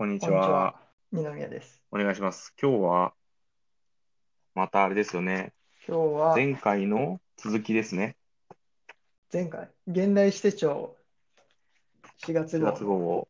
[0.00, 0.48] こんにちは。
[0.48, 0.74] は。
[1.12, 1.82] 二宮です。
[1.92, 2.54] お願いします。
[2.58, 3.12] 今日は、
[4.54, 5.52] またあれですよね。
[5.86, 8.16] 今日は前回の続きですね。
[9.30, 10.96] 前回、現代史手帳
[12.26, 13.28] 4月4号月号のを。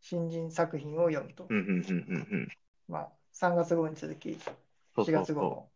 [0.00, 1.54] 新人作品を読むとう。
[1.54, 2.48] ん、うん、うん、うん、うん。
[2.88, 4.46] まあ、3月号に続き、4そう
[4.96, 5.68] そうそ月号の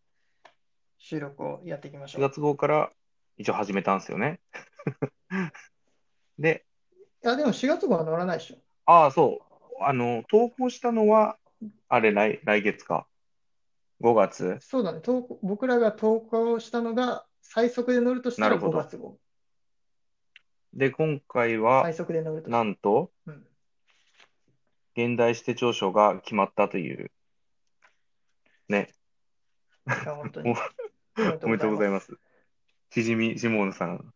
[0.97, 2.21] 収録をやっていきましう。
[2.21, 2.31] 4ょう。
[2.31, 2.91] 月号から
[3.37, 4.41] 一応始めたんですよね。
[6.39, 6.65] で、
[7.23, 8.57] いや、でも4月号は乗らないでしょ。
[8.87, 9.52] ああ、そう。
[9.89, 11.39] あの、投稿したのは、
[11.89, 13.07] あれ、来、来月か
[14.01, 14.59] ？5月？
[14.61, 15.01] そうだね。
[15.01, 19.19] 投稿僕らが投稿したのが最速で乗るとしたら5なるほど月号。
[20.75, 22.51] で、今回は最、速で乗ると。
[22.51, 23.47] なんと、うん。
[24.97, 27.11] 現代史手帳賞が決まったという。
[28.69, 28.93] ね。
[29.87, 30.55] いや、本当に。
[31.19, 31.91] おめでとうございす。
[31.91, 32.19] ます。
[32.91, 34.13] しじみ、シモーヌさん。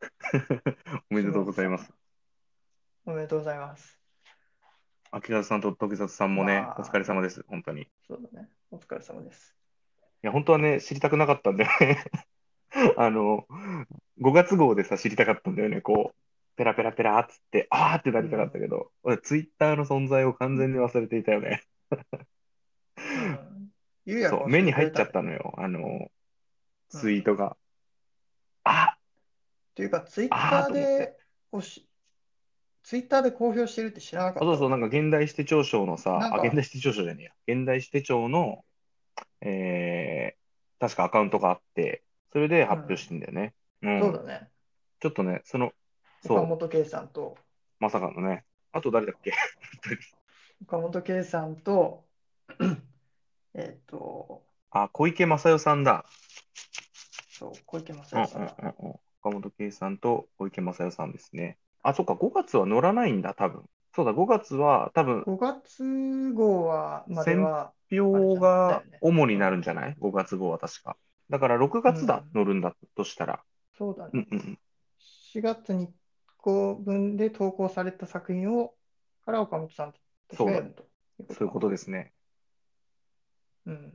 [1.10, 1.92] おめでとうございます。
[3.06, 3.95] おめでとうございます。
[5.10, 7.45] 秋里さんと時里さんもね、まあお疲れ様です。
[7.48, 7.83] 本当に。
[7.83, 8.48] いそうだね。
[8.70, 9.56] お疲れ様です。
[10.27, 12.05] や、本当はね、知りたくなかったんだよね。
[12.98, 13.47] あの、
[14.20, 15.80] 5月号でさ、知りたかったんだよね。
[15.80, 16.17] こう、
[16.56, 21.62] ペラペラペラっつって、あーってなりたかったけど、俺、ツイッターの存在を完全に忘れていたよね。
[22.98, 23.70] うん。
[24.05, 25.55] ゆうやがそう、目に入っちゃったねのよ。
[25.56, 26.11] あの、
[26.91, 27.56] ツイートが。
[28.64, 28.97] あ
[29.75, 31.17] というか、ツイッターあーと思ってで、
[31.52, 31.89] おし、
[32.87, 34.47] ツイッターで公表してるって知らなかった。
[34.47, 37.56] そうそう、なんか現代史手帳賞のさ、なんかあ、現代史手帳賞じゃねえや。
[37.56, 38.65] 現代史手帳の、
[39.41, 43.55] えー、確かアカウントがあって、それで発表してんだよね。
[43.83, 44.01] うん。
[44.01, 44.48] そうだね。
[45.01, 45.73] ちょっとね、その、
[46.23, 47.37] そう、岡本圭さんと、
[47.81, 48.45] まさかのね。
[48.70, 49.33] あと誰だっけ？
[50.62, 52.05] 岡本圭さんと、
[53.55, 56.05] えっと、あ、小池正代さんだ。
[57.31, 58.91] そう、小池正うんうん代さんんうん。
[59.20, 61.59] 岡本圭さんと小池正代さんですね。
[61.87, 63.65] あ、そっか、5月は乗らないんだ、多分。
[63.95, 70.97] そうだ、5月は多分、5月号は、までは、表が主になるんじゃない ?5 月号は確か。
[71.31, 73.42] だから6月だ、うん乗るんだとしたら。
[73.79, 74.11] そうだね。
[74.14, 74.58] うんうんうん。
[74.98, 75.89] 4月に
[76.39, 78.75] 個分で投稿された作品を、
[79.25, 79.98] から岡本さんた
[80.36, 80.83] ちが読むと
[81.23, 82.13] いうそういうことですね。
[83.67, 83.92] うん。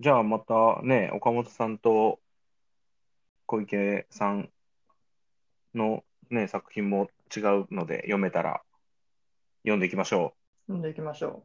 [0.00, 2.20] じゃあまたね、岡本さんと
[3.46, 4.50] 小池さん
[5.74, 8.62] のね、作品も違うので読めたら
[9.62, 10.34] 読んでいきましょ
[10.66, 11.44] 読んでいきましょ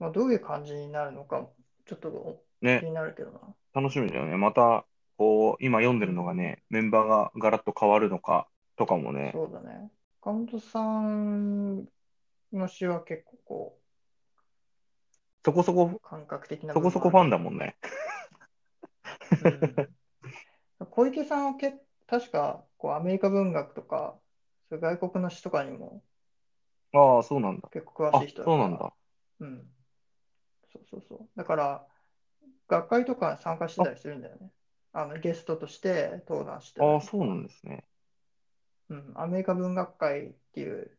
[0.00, 0.02] う。
[0.02, 1.46] まあ、どういう感じになるのか、
[1.86, 2.40] ちょっとう。
[2.60, 3.40] 気ね、になるけどな。
[3.74, 4.36] 楽しみだよね。
[4.36, 4.84] また、
[5.16, 9.90] こう、今読んでるのがね、メンバーがガラッと変わるのかとかもね、そうだね。
[10.20, 11.86] 岡本さん
[12.52, 13.78] の詩は結構こ
[15.44, 17.76] そこそこう、、感覚的なそこそこファンだもんね。
[19.44, 19.88] うん
[20.90, 21.74] 小池さんはけ
[22.06, 24.20] 確かこうアメリカ文学とか、
[24.68, 26.04] そういう外国の詩とかにも
[26.92, 27.70] ああ、そうなんだ。
[27.72, 28.94] 結構詳あしい、人だからそうなんだ。
[29.40, 29.74] うん。
[30.72, 31.28] そうそうそう。
[31.36, 31.86] だから、
[32.68, 34.52] 学会とか参加してたりするんだよね。
[34.92, 37.84] あのゲストとして登壇してああ、そうなんですね。
[38.88, 40.98] うん、アメリカ文学会っていう、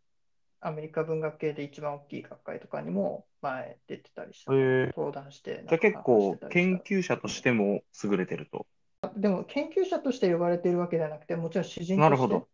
[0.62, 4.54] アメリカ文学系で一番大きい学会とかにも前出てたりした。
[4.54, 4.56] へ
[4.90, 8.68] え登壇して、じゃあ結構研究者としても優れてると。
[9.16, 11.98] でも研究者として呼ばれているわけではなくて、もちろん詩人として。
[11.98, 12.48] なるほど。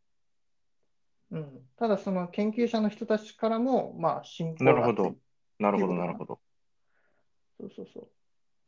[1.31, 5.15] うん、ただその研究者の人たちからも、まあ、信仰がなるほど。
[5.59, 6.39] なるほど、ななるほど。
[7.59, 8.07] そうそうそう。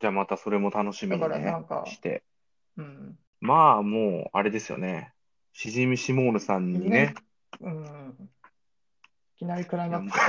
[0.00, 2.22] じゃあまたそれも楽しみにだからねなんかして。
[2.76, 3.18] うん。
[3.40, 5.12] まあもう、あれですよね。
[5.52, 7.14] しじみシモールさんにね。
[7.60, 8.30] うん。
[9.36, 10.22] いきなりクライマックス。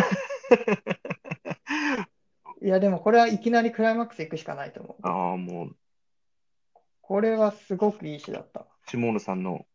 [2.62, 5.08] いや、でもこれはいきなりクライマックス行くしかないと思う。
[5.08, 5.76] ああ、もう、
[7.08, 8.66] これはすごくいい詩だった。
[8.88, 9.68] シモールさんの、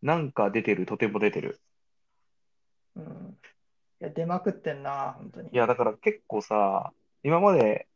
[0.00, 1.58] なんか出てる、とても出てる。
[2.94, 3.36] うん。
[4.00, 5.50] いや、出まくってんな、本当に。
[5.50, 6.92] いや、だから結構さ、
[7.24, 7.88] 今まで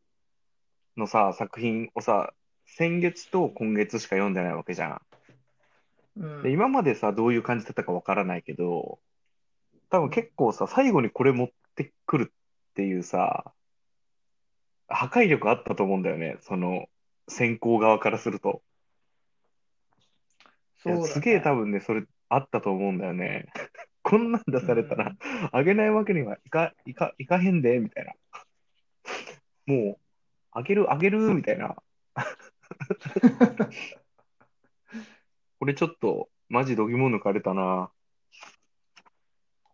[0.97, 2.33] のさ、作品をさ、
[2.65, 5.01] 先月と今月しか読んでないわけじゃん。
[6.17, 8.99] うんで、今までさ、どういう感じだったかわからないけど、
[9.89, 13.53] 多分結構さ、最後にこれ持ってくるっていうさ、
[14.89, 16.35] 破壊力あったと思うんだよね。
[16.41, 16.87] その、
[17.29, 18.61] 先行側からすると。
[20.83, 23.47] そうすげえ多分ね、それあったと思うんだよね。
[24.03, 25.15] こんなん出されたら、
[25.51, 28.13] あげないわけにはいか、いか、いかへんで、みたいな。
[29.65, 29.97] もう、
[30.51, 31.77] あげる、あげる、みたいな。
[35.59, 37.89] これちょっと、マジ度肝抜かれたな。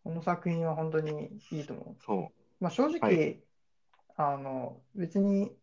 [0.04, 2.04] この作品は本当にいいと思う。
[2.04, 3.42] そまあ、正直、はい
[4.16, 5.56] あの、別に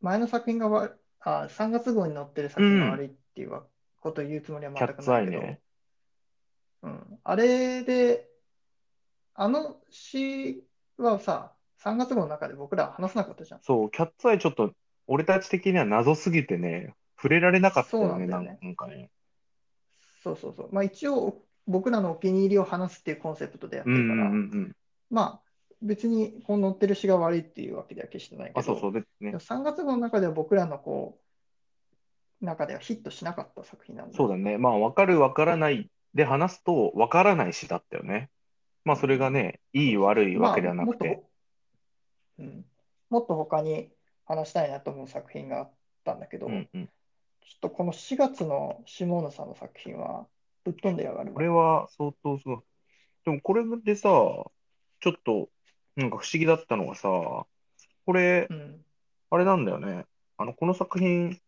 [0.00, 3.50] 前の作品がわあ、3月号に載ってる作品が悪いっていう
[4.06, 4.74] ことを言うつもりはう。
[4.74, 5.60] キ全ャッツアイくないけど、ね。
[6.82, 8.28] うん、あれで、
[9.34, 10.64] あの詩
[10.98, 13.62] はさ、3月号の中で僕らは話さなかったじゃん。
[13.62, 14.74] そう、キャッツアイちょっと、
[15.06, 18.58] 俺たち的には謎すぎてね、触れられなかったそうよね、なんね。
[18.62, 19.10] なんかね。
[20.22, 20.72] そうそうそう。
[20.72, 24.76] まあ一応、僕らのお気に入りを話すっていうコンセプトでやってうんうんるから、うんうん。
[25.10, 25.42] まあ
[25.82, 29.40] 別にこの載ってる詩が悪いっていうわけでは決してないけあ、そうそど、うですねでも。
[29.40, 31.25] 3月号の中では僕らのこう、
[32.40, 34.12] 中ではヒットしなかった作品なん。
[34.12, 34.58] そうだね。
[34.58, 38.30] まあ、わかるわからないで話すと、わからない詩だったよね。
[38.84, 41.14] まあ、それがね、いい悪いわまあけではなもっとくて。
[41.16, 41.30] ほ、
[42.38, 42.64] うん、
[43.10, 43.90] もっと他に
[44.24, 45.70] 話したいなと思う作品があっ
[46.04, 46.86] たんだけど、うんうん。
[46.86, 46.90] ちょ
[47.56, 50.26] っとこの4月の下野さんの作品は
[50.64, 51.34] ぶっ飛んでやがるわ。
[51.34, 52.58] これは相当すごい。
[53.24, 55.48] でも、これでさ、ちょっと、
[55.96, 58.84] なんか不思議だったのがさ、これう、ん。
[59.30, 60.06] あれなんだよね。
[60.36, 61.40] あの、この作品、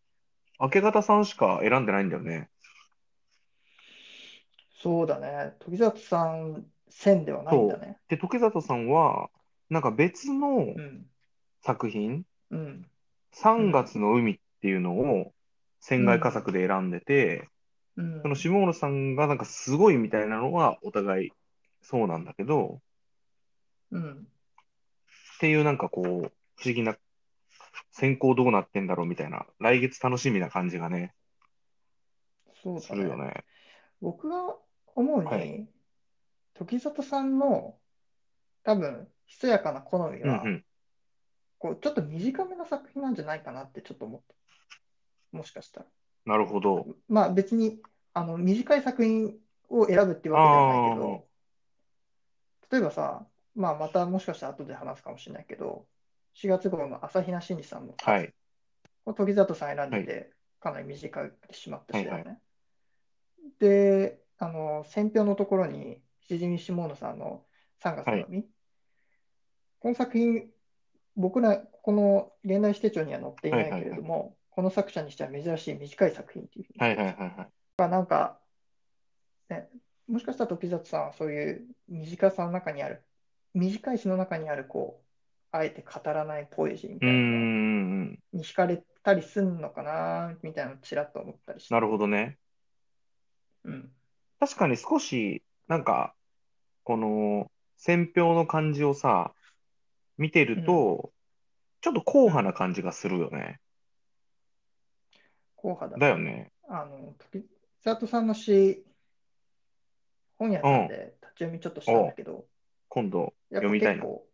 [0.59, 2.49] 明け方さんしか選んでないんだよね。
[4.81, 5.55] そうだね。
[5.59, 7.97] 時里さん線ではないんだね。
[8.07, 9.29] で、時里さんは、
[9.69, 11.05] なんか別のうん。
[11.61, 12.89] 作品、うん。
[13.33, 15.33] 3月の海っていうのを、
[15.81, 17.49] 船外佳作で選んでて、
[17.97, 18.21] うん。
[18.21, 21.31] その下野さんがなんかすごいみたいなのはお互い
[21.81, 22.81] そうなんだけど、
[23.91, 24.11] うん。
[24.11, 26.97] っていうなんかこう、不思議な、
[27.99, 31.13] 選考どうなってんだろうみたいな、来月楽しみな感じがね、
[32.63, 32.79] そう。
[32.81, 33.43] するよね。
[34.01, 34.55] 僕が
[34.95, 35.67] 思うはいに、
[36.53, 37.75] 時里さんの
[38.63, 40.65] 多分、ひそやかな好みは、うんうん。
[41.57, 44.21] こう、ちょっと短めの作品なんじゃないかなってちょっと思っ
[45.31, 45.37] た。
[45.37, 45.85] もしかしたら。
[46.25, 46.87] なるほど。
[47.07, 47.81] まあ別に、
[48.13, 49.35] あの、短い作品
[49.69, 51.27] を選ぶっていうわけではないけど、
[52.71, 53.25] 例えばさ、
[53.55, 55.85] まあまたもしかしたら後で話すかもしれないけど、
[56.41, 58.33] 4月号の朝比奈真司さんのはい。
[59.03, 62.39] これ時里さん選んでて、かなり短いしまったしだよはいね。
[63.59, 67.43] で、あの、選評のところに、しじみ下野さんの
[67.83, 68.45] 3月の海、
[69.79, 70.49] この作品、
[71.15, 77.49] 僕ら、この現代史手帳には載っていないけれども、この作者にしては珍しい短い作品っていうふうにはいはいはいはい。
[77.77, 78.39] まあなんか、
[79.49, 79.69] ね、
[80.07, 83.03] もしかしたら時里さんはそういう短さの中にある、
[83.53, 85.08] 短い詩の中にある、こう、
[85.51, 87.15] あえて語らないポエジーみたいな。
[88.33, 91.73] に惹かれたりすんのかな、みたいなのちらっと思ったりして。
[91.73, 92.37] なるほどね。
[93.63, 93.91] うん。
[94.39, 96.13] 確かに少し、なんか、
[96.83, 99.33] この、選評の感じをさ、
[100.17, 101.11] 見てると、
[101.81, 103.59] ちょっと硬派な感じがするよね。
[105.55, 105.97] 硬派だ。
[105.97, 106.51] だよね。
[106.67, 107.45] あの、時
[107.83, 108.85] 里さんの詩、
[110.37, 112.45] 本屋さんで立ち読みちょっとしたんだけど、
[112.89, 114.03] 今度読みたいな。
[114.03, 114.28] 結構、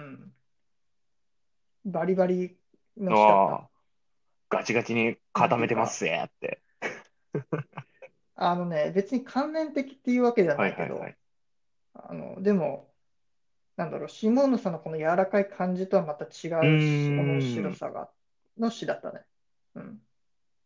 [0.00, 0.32] うん。
[1.84, 2.56] バリバリ
[2.96, 3.26] の詩だった。
[3.26, 3.68] ああ、
[4.48, 6.62] ガチガチに固めてますぜって。
[8.34, 11.16] あのね、別に関連的っていうわけでははないいけど、はいはい。
[11.94, 12.90] あの、でも、
[13.76, 18.10] なんだろう、シモーヌさんのこの柔らかい感じとはまた違うし、うーんこの面白さが、
[18.58, 19.20] の詩だったね。
[19.74, 20.00] うん。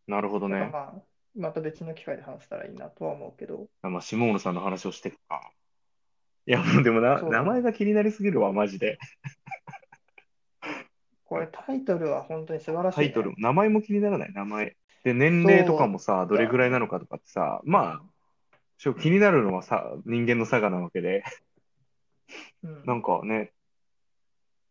[0.06, 0.60] なるほどね。
[0.60, 1.02] だからまあ、
[1.36, 5.52] また別の機会で話せたらいいなとは思うけど、まあ、シモーヌさんの話をしてるか。
[6.46, 8.98] いや、もうでもな、そう名前が気になりすぎるわ、マジで。
[11.24, 13.06] これタイトルは本当に素晴らしいね。
[13.06, 14.76] タイトル、名前も気にならない、名前。
[15.04, 18.02] で、年齢とかもさ、どれぐらいなのかとかってさ、まあ、
[18.78, 21.24] ちょ気になるのはさ、人間の差がなわけで、
[22.62, 23.52] うん、なんかね、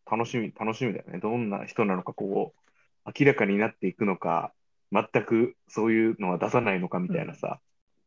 [0.09, 1.19] 楽しみ、楽しみだよね。
[1.19, 4.53] どんな人なのか、こう、明らかになっていくのか、
[4.91, 7.59] 全くそういうのは出さないのかみたいなさ。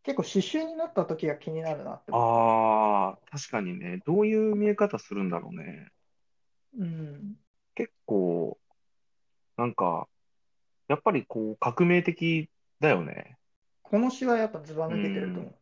[0.06, 5.88] 結構刺繍になった時が気になるなって思ああ、確かにね、どういう見え方するんだろうね。
[6.78, 6.84] う。
[6.84, 7.36] うん。
[7.74, 8.56] 結構、
[9.56, 10.06] なんか、
[10.86, 12.48] やっぱりこう、革命的
[12.78, 13.36] だよね。
[13.82, 15.54] この詩はやっぱずば抜けてると思う。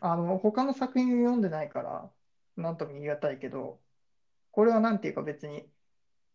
[0.00, 2.10] あの、他の作品を読んでないから、
[2.56, 3.80] なんとも言い難いけど、
[4.50, 5.68] これはなんていうか別に、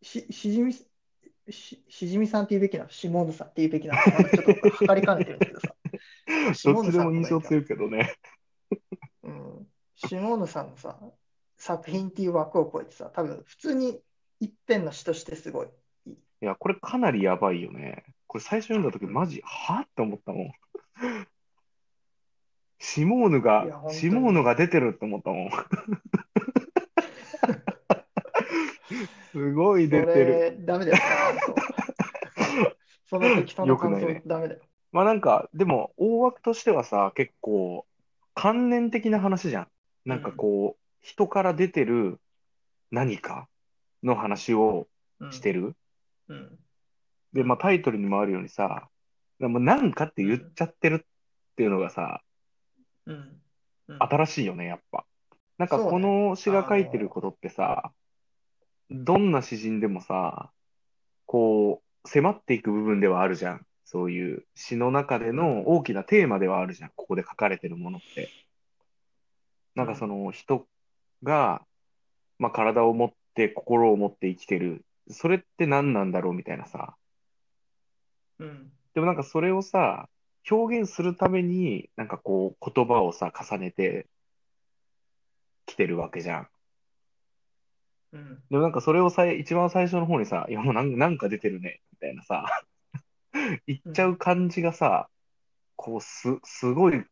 [0.04, 0.86] し、しじみ、し、
[1.90, 4.02] しじみさんって言うべきなの、しもぬさんって言うべきなの？
[4.30, 5.74] ちょっと測りかねてるんだけどさ。
[6.28, 8.16] どっちでも印象強いけどね。
[9.24, 9.68] うん。
[9.96, 11.00] シモーヌさんのさ、
[11.58, 14.00] 作品っていう枠を超えてさ、多分普通に
[14.40, 15.68] 一編の詩としてすごい。
[16.08, 18.04] いや、これかなりやばいよね。
[18.28, 20.52] これ最初読んだ時マジ、はって思ったもん。
[22.80, 25.50] シモーヌがシモーヌが出てるって思ったもん。
[29.32, 30.58] すごい出てる。
[30.66, 30.98] ダメだよ、
[33.06, 34.62] その適当な感想ねダメだよ。
[34.98, 37.86] まあなんか、でも、大枠としてはさ、結構、
[38.34, 39.68] 観念的な話じゃん。
[40.06, 42.20] なんかこう、人から出てる
[42.89, 43.48] 何か
[44.01, 44.88] の話を
[45.20, 45.75] うんしてる。
[46.30, 46.60] うん。
[47.32, 48.89] で、まあタイトルにもあるようにさ、
[49.39, 51.06] でも何かって言っちゃってるっ
[51.58, 52.24] ていうのがさ、
[53.06, 53.42] うん。
[53.89, 55.06] うん新しいよね、やっぱ。
[55.60, 57.92] なんかこの詩が書いてることってさ、
[58.89, 60.50] どんな詩人でもさ、
[61.27, 63.67] こう、迫っていく部分ではあるじゃん。
[63.89, 66.89] そういう詩の中での大きなテーマではあるじゃん。
[66.94, 68.29] ここで書かれてるものって。
[69.75, 70.67] なんかその人
[71.24, 71.62] が、
[72.38, 74.84] まあ、体を持って心を持って生きてる。
[75.10, 76.98] それって何なんだろうみたいなさ。
[78.39, 78.74] うん。
[78.94, 80.10] でもなんかそれをさ、
[80.51, 84.08] 表現するために、なんかこう言葉をさ、重ねて
[85.65, 86.48] きてるわけじゃん。
[88.12, 88.44] うん。
[88.50, 92.46] でもなんかそれをさい、一番最初の方にさ、いやもうなんなんか出てるね、みたいなさ、
[93.67, 95.10] 言っちゃう感じがさ、
[95.75, 97.03] こうす、すごい、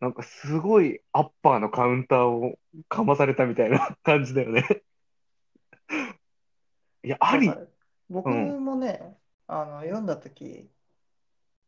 [0.00, 4.64] なんかすごいアッパーのカウンターをかまされたみたいな 感じだよね。
[7.02, 7.50] いや、あり
[8.08, 9.16] 僕もね、
[9.46, 10.68] あの読んだとき、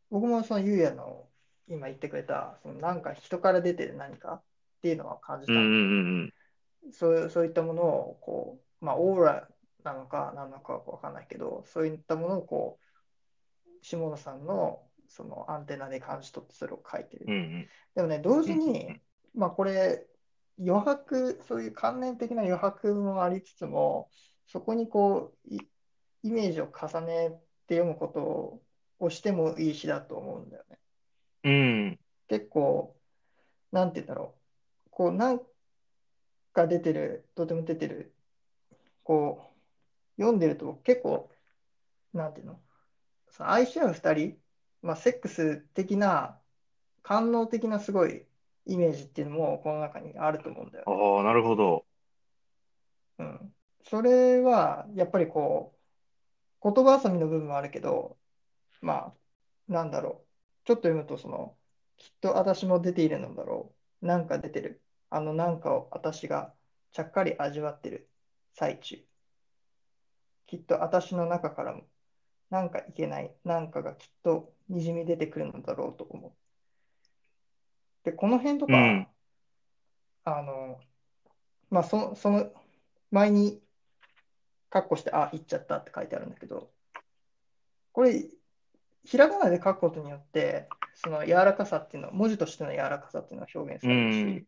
[0.09, 1.27] 僕もそのゆうやの
[1.67, 4.43] 今言ってくれた、そのなんか人から出てる何かっ
[4.81, 6.25] ていうのは感じたうんうの。
[6.25, 6.33] ん
[6.91, 9.47] そう、そういったものをこう、まあ、オーラ
[9.83, 12.82] なのか何なのかわかんないけど、そういったものをこう、
[13.83, 17.25] 下野さんのそのアンテナで感じ取ってそれを書いてる。
[17.27, 17.67] うんうん。
[17.95, 19.01] でもね、同時うんうん
[19.35, 20.05] まあこれ、
[20.59, 24.09] 余白、そういう観念的な余白もありつつも、
[24.45, 25.59] そこにこう、い
[26.23, 27.29] イメージを重ね
[27.67, 28.61] て読むこと
[28.99, 30.79] をしてもいい詩だと思うんだよね。
[31.43, 31.99] うん。
[32.27, 32.95] 結構、
[33.71, 34.35] なんて言うんだろ
[34.85, 35.41] う、こう、なん
[36.53, 38.13] か出てる、とても出てる、
[39.03, 39.51] こ
[40.17, 41.31] う、読んでると結構、
[42.13, 42.61] なんていうの、
[43.33, 44.37] その愛し合う二人、
[44.81, 46.39] まあ、セックス的な、
[47.01, 48.25] 官能的なすごい
[48.65, 50.85] イメージっていうのもこの中にあると思うんだよ。
[50.87, 51.85] ああ、なるほど。
[53.19, 53.53] うん。
[53.83, 55.75] それは、やっぱりこ
[56.63, 58.17] う、言葉遊びの部分もあるけど、
[58.81, 59.13] まあ、
[59.67, 60.27] なんだろう。
[60.65, 61.57] ちょっと読むと、その、
[61.97, 64.05] きっと私も出ているのだろう。
[64.05, 64.81] なんか出てる。
[65.09, 66.53] あのなんかを私が
[66.91, 68.09] ちゃっかり味わってる
[68.53, 68.99] 最中。
[70.47, 71.83] きっと私の中からも、
[72.53, 76.31] なんかいけない、なんかがきっとにじみ出てくるのだろうと思う。
[78.03, 79.07] で、この辺とか、うん
[80.25, 80.79] あの、
[81.71, 82.53] まあ、そ、その、
[83.09, 83.59] 前に、
[84.69, 86.69] カッコして、あ、言っちゃったって書いてあるんだけど、
[87.91, 88.23] これ、
[89.03, 94.47] ひらがなで書くことによって、その柔らかさっていうの、文字としての柔らかさっていうのは表現されるし、うん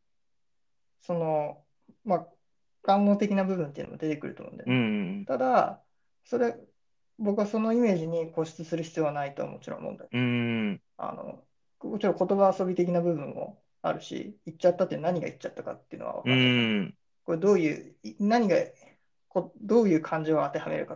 [1.01, 1.63] その、
[2.03, 2.27] まあ、
[2.83, 5.21] 官能的な部分っていうのも出てくると思うんだようね。
[5.21, 5.81] んただ、
[6.23, 6.55] それ、
[7.17, 10.09] 僕はそのイメージに固執する必要はないとはもちろん思うんだよ。
[10.11, 10.81] うん。
[10.97, 11.43] あの、
[11.89, 16.95] もちろん言葉遊び的な部分もあるし、言っちゃったって何が言っちゃったかっていうのは分かうん。
[17.23, 18.57] これどういう、い何が、
[19.29, 20.93] こどういう感情を当てはめるか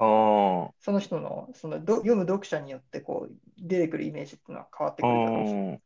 [0.80, 5.48] その人の、そのど読む読者によってこう出てくるイメージっていうのは変わってあくるだろう
[5.78, 5.82] し、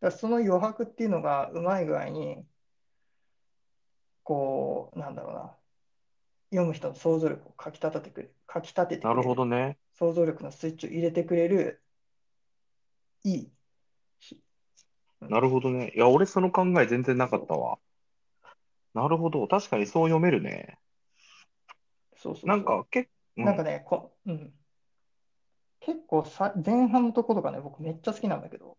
[0.00, 2.44] だその余白っていうのがうまい具合に、
[4.22, 5.56] こう、なんだろうな、
[6.54, 9.76] 読む人の想像力をかき立ててくれる、かき立ててくなるほどね。
[9.98, 11.82] 想像力のスイッチを入れてくれる、
[13.24, 13.52] いい
[14.20, 14.40] し、
[15.20, 15.92] なるほどね。
[15.94, 17.78] いや、俺その考え全然なかったわ。
[18.94, 19.46] なるほど。
[19.48, 20.78] 確かにそう読めるね。
[22.16, 24.52] そうそうそうなんか、け、うんなんかね、こ、うん。
[25.80, 28.78] 結構さ、前半のところがね、僕めっちゃ好きなんだけど、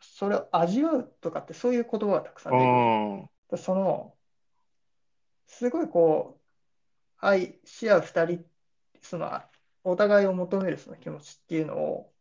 [0.00, 3.62] それを味わうとかってそういう言葉がたくさん出てくる。
[3.62, 4.14] その、
[5.46, 6.37] すごいこう、
[7.18, 8.50] 愛し合う二人、
[9.02, 9.30] その、
[9.84, 12.14] お互いを求めるその気持ちっていうのを、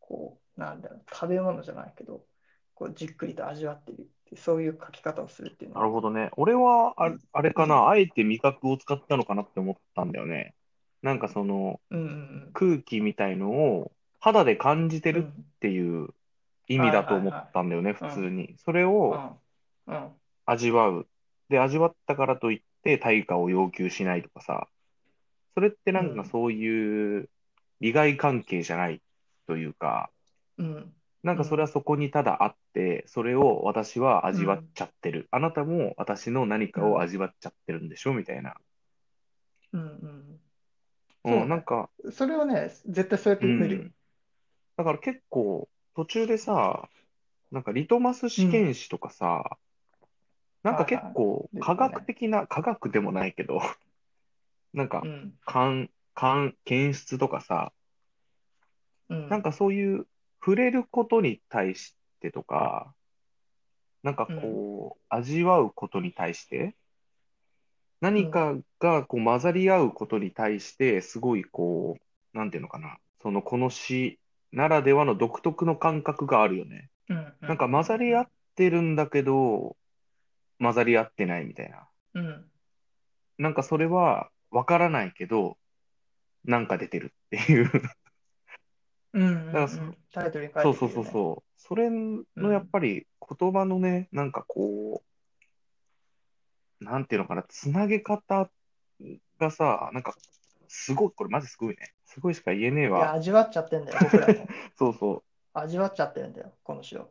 [0.00, 2.26] こう、なんだろう、食べ物じゃないけど、
[2.74, 6.30] こう、じっくりと味わってるってそういう書き方をするっていうあ、のは、なるほどね。
[6.36, 7.88] 俺は、あ、あれかな。
[7.88, 10.54] あえて味覚を使ったのかなって思ったんだよね。
[11.02, 15.20] なんかその、うんうん空気みたいのを肌で感じてうん。
[15.20, 16.08] うるっんていう
[16.68, 18.56] 意味だと思ったんだよね、はい普通に。
[18.58, 19.40] それうをん
[19.86, 21.08] うん味わう。
[21.48, 24.68] で、味わったからといって対価を要求しないとかさ。
[25.54, 27.30] それってなんうんかそういう
[27.80, 29.00] 利害関係じゃない
[29.46, 30.10] というか、
[30.58, 30.92] うん
[31.24, 35.26] なんかそれはそこにただあって、それを私は味わっちゃってる。
[35.30, 38.54] あなたも私の何かを味わっちゃってるんでしょみたいな。
[39.72, 40.40] うんうんうん、
[41.24, 43.82] そうねなんか、それはね、絶対そうやってう読めるよ。
[43.84, 43.94] ん。
[44.76, 46.90] だから結構途中でさ、
[47.50, 49.56] なんかリトマス試験紙とかさ、
[50.64, 53.60] なんか結構科学的な、科学でもないけど、
[54.74, 55.34] なんかうん。
[55.44, 57.72] 勘、勘、検出とかさ、
[59.08, 59.28] うん。
[59.28, 60.06] なんかそういう
[60.40, 62.94] 触れることに対してとか、
[64.02, 66.74] なんかこう、味わうことに対して、
[68.00, 71.96] 何かがこう混ざり合うことに対して、すごいこ
[72.34, 74.18] う、なんていうのかな、そのこの詩
[74.52, 76.90] ならではの独特の感覚があるよね。
[77.08, 77.34] うん。
[77.42, 79.76] なんか混ざり合ってるんだけど、
[80.58, 81.88] 混ざり合ってないみたいな。
[82.14, 82.44] うん
[83.36, 85.58] なんかそれはわからないけど、
[86.44, 87.70] なんか出てるっていう。
[89.12, 89.96] うんうんだからそうん。
[90.12, 91.10] タイトルに書いそうそうてるよね。
[91.10, 91.54] そうそう。
[91.56, 93.06] それのやっぱり
[93.38, 95.02] 言葉のね、なんかこ
[96.80, 98.50] う、なんていうのかな、つなげ方
[99.38, 100.14] がさ、なんか、
[100.68, 101.94] すごい、これマジすごいね。
[102.04, 103.12] すごいしか言えねえいや、わ。
[103.12, 104.48] 味わっちゃってんだよ、僕らも。
[104.76, 105.22] そうそう。
[105.54, 107.10] 味わっちゃってるんだよ、この詩を。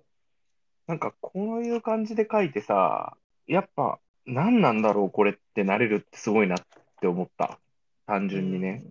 [0.88, 6.60] なんか、こういう感じで書いてさ、やっぱ、何なんだろう、これってなれるってすごいなっ
[7.02, 7.60] て思った。
[8.06, 8.84] 単純にね。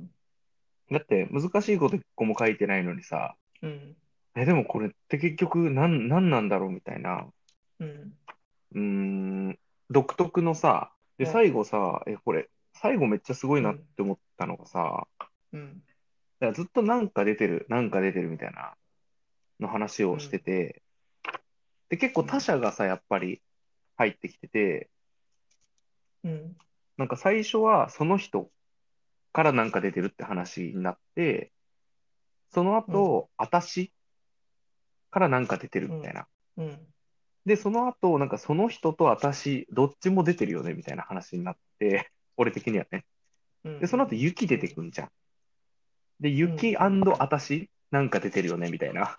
[0.90, 3.97] だって、難しいこと一個も書いてないのにさ、うん。
[4.35, 7.26] え、でもこれって結局、なん、何なんだろうみたいな。
[7.80, 8.16] うん。
[8.75, 9.59] うーん、
[9.90, 15.06] 独特のさ、で、うん最後さ、え、これ、最後めっちゃすごいなって思ったのがさ、
[15.52, 15.82] うん。
[16.40, 18.75] だからずっとなんか出てる、なんか出てるみたいな
[19.61, 20.82] の話をしてて、
[21.90, 23.42] で、結構他者がさ、やっぱり
[24.02, 24.90] 入ってきてて、
[26.25, 26.56] うん。
[26.97, 28.50] なんか最初はその人
[29.32, 31.52] からなんか出てるって話になって、
[32.50, 33.92] その後、私
[35.11, 36.26] からなんか出てるみたいな。
[36.59, 36.78] うん。
[37.47, 43.04] で、その後、なんかその人と私、どっちも出てるよねみたいな話になって、 俺的にはね。
[43.64, 43.80] うん。
[43.80, 45.11] で、その後、雪出てくんじゃん。
[46.21, 49.16] で、雪私、なんか出てるよねみたいな。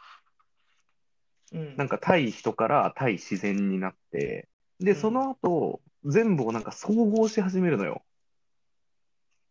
[1.54, 1.76] うん。
[1.76, 4.48] なんか対人から対自然になって、
[4.80, 8.04] で、うんその後、全部をなんか総合し始めるのよ。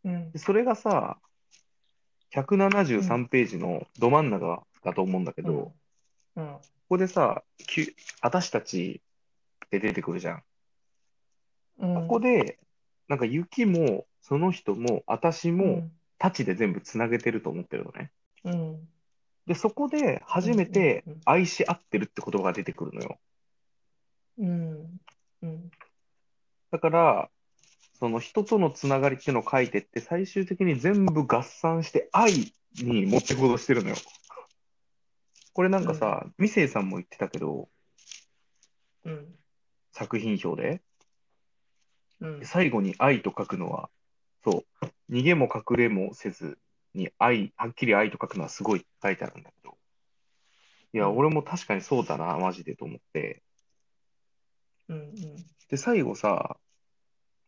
[0.04, 0.38] うんで。
[0.38, 1.18] それがさ、
[2.34, 5.72] 173ページのど真ん中だと思うんだけど、
[6.36, 6.46] うん。
[6.46, 9.02] ここでさ、きゅ私たち
[9.66, 10.42] って出てくるじゃん。
[11.78, 11.94] うん。
[11.94, 12.58] ここで、
[13.08, 18.10] なんか雪も、その人も、私も、うん、たちで全部つなげてると思ってるのね。
[18.44, 18.88] うん。
[19.46, 23.18] で、そこで初めてうんうんうん愛し合ってるって言葉が出てくるのよ。
[24.38, 25.00] うん。
[25.42, 25.70] うん。
[26.72, 27.30] だから、
[27.98, 32.52] その人とのつながりっていうのを書いてって、最終的に全部合算して愛
[32.82, 33.96] に持ってこうとしてるのよ。
[35.52, 37.68] これなんかさ、ミセイさんも言ってたけど、
[39.04, 39.34] うん。
[39.92, 40.82] 作品表で、
[42.20, 42.46] うん。
[42.46, 43.90] 最後に愛と書くのは、
[44.42, 46.58] そう、逃げも隠れもせず
[46.94, 49.76] に愛、はっきり愛と書くのはすごいって書いてあるんだけど、
[50.94, 53.42] いや、うん俺も確かにそうだな、マジでと思って、
[54.88, 54.96] うん。
[54.96, 55.12] うん。
[55.68, 56.58] で、最後さ、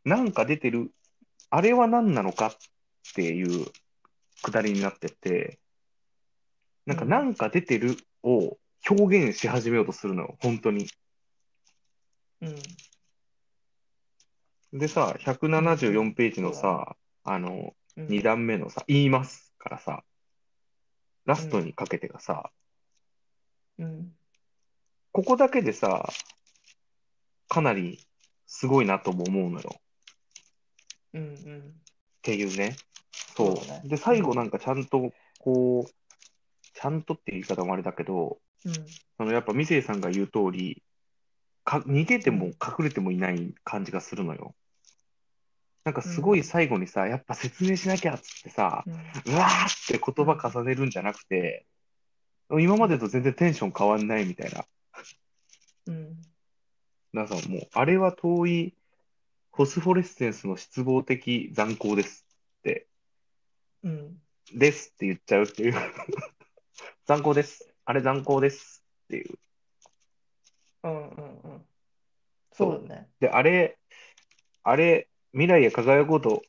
[0.05, 0.93] なんか出てる、
[1.51, 2.57] あれは何なのかっ
[3.15, 3.67] ていう
[4.43, 5.59] くだりになってて、
[6.87, 10.87] なんかうんなんか出てるを表現し始めようとするのよ、本当に。
[12.43, 12.57] うん。
[14.79, 18.07] でさ、174ページのさ、あの、うん。
[18.09, 20.03] 2段目のさ、言いますからさ、
[21.25, 22.51] ラストにかけてがさ、
[23.79, 24.13] うん。
[25.13, 26.09] ここだけでさ、
[27.49, 28.05] かなり
[28.47, 29.81] すごいなとも思うのよ。
[31.15, 31.21] うん。
[31.21, 31.61] うん。
[31.61, 31.73] っ
[32.23, 32.77] ていうね。
[33.37, 33.57] そう。
[33.59, 35.91] そうだねで、最後なんかちゃんと、こう、
[36.75, 38.73] ちゃんとっていう言い方もあれだけど、うん。
[39.19, 40.83] あの、やっぱミセイさんが言う通り、
[41.65, 44.55] か、逃げても隠れてもいない感じがするのよ。
[45.85, 48.95] なんかすごい最後にさ、やっぱ説明しなきゃっつってさ、うん。
[49.35, 51.67] うわーって言葉重ねるんじゃなくて、
[52.51, 54.65] 今までと全然テンション変わんないみたいな。
[55.87, 56.17] うん。
[57.15, 58.75] だからさ、もう、あれは遠い
[59.55, 62.27] フォスフォレッセンスの失望的残光です
[62.59, 62.89] って、
[63.85, 64.17] うん。
[64.53, 65.75] ですって言っちゃうっていう。
[67.07, 67.73] 残光です。
[67.85, 69.39] あれ残光ですっていう。
[70.83, 71.09] うん。
[71.09, 71.41] うん。
[71.41, 71.67] うん。
[72.53, 73.09] そうだね。
[73.21, 73.79] で、あれ、
[74.65, 76.43] あれ、未来へ輝こうと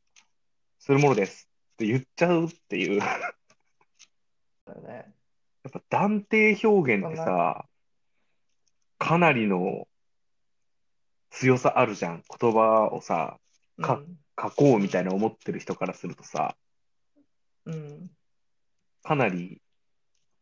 [0.79, 2.97] するものですって言っちゃうっていう。
[2.97, 3.21] や
[4.65, 5.13] だよね。
[5.67, 7.65] っぱ断定表現ってさ、
[8.97, 9.87] かなりの
[11.35, 12.23] 強さあるじゃん。
[12.39, 13.37] 言葉をさ、
[13.81, 14.17] かうん。
[14.41, 16.55] 書こうみたいな思ってる人からするとさ、
[17.65, 18.09] うん。
[19.03, 19.61] かなり、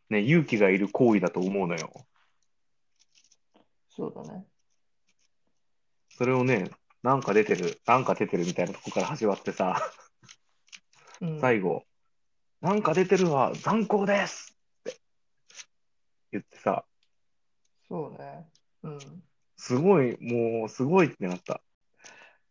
[0.09, 1.91] ね、勇気がいる行為だと思うのよ。
[3.89, 4.45] そうだね。
[6.09, 6.69] それをね、
[7.01, 9.81] なんか出てる、なんか出てるみたいなとこから始まってさ、
[11.21, 11.41] うん。
[11.41, 11.85] 最後、
[12.61, 14.99] なんか出てるわ、残光ですって
[16.33, 16.85] 言ってさ、
[17.87, 18.47] そうね。
[18.83, 19.23] うん。
[19.63, 21.61] すごい、もう、すごいってなった。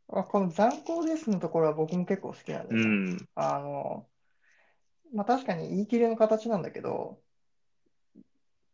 [0.08, 3.14] あ、この残光ですのところは僕も結構好きなんだうよね。
[3.16, 4.06] ん、あの、
[5.12, 7.18] まあ確かに言い切れの形なんだけど、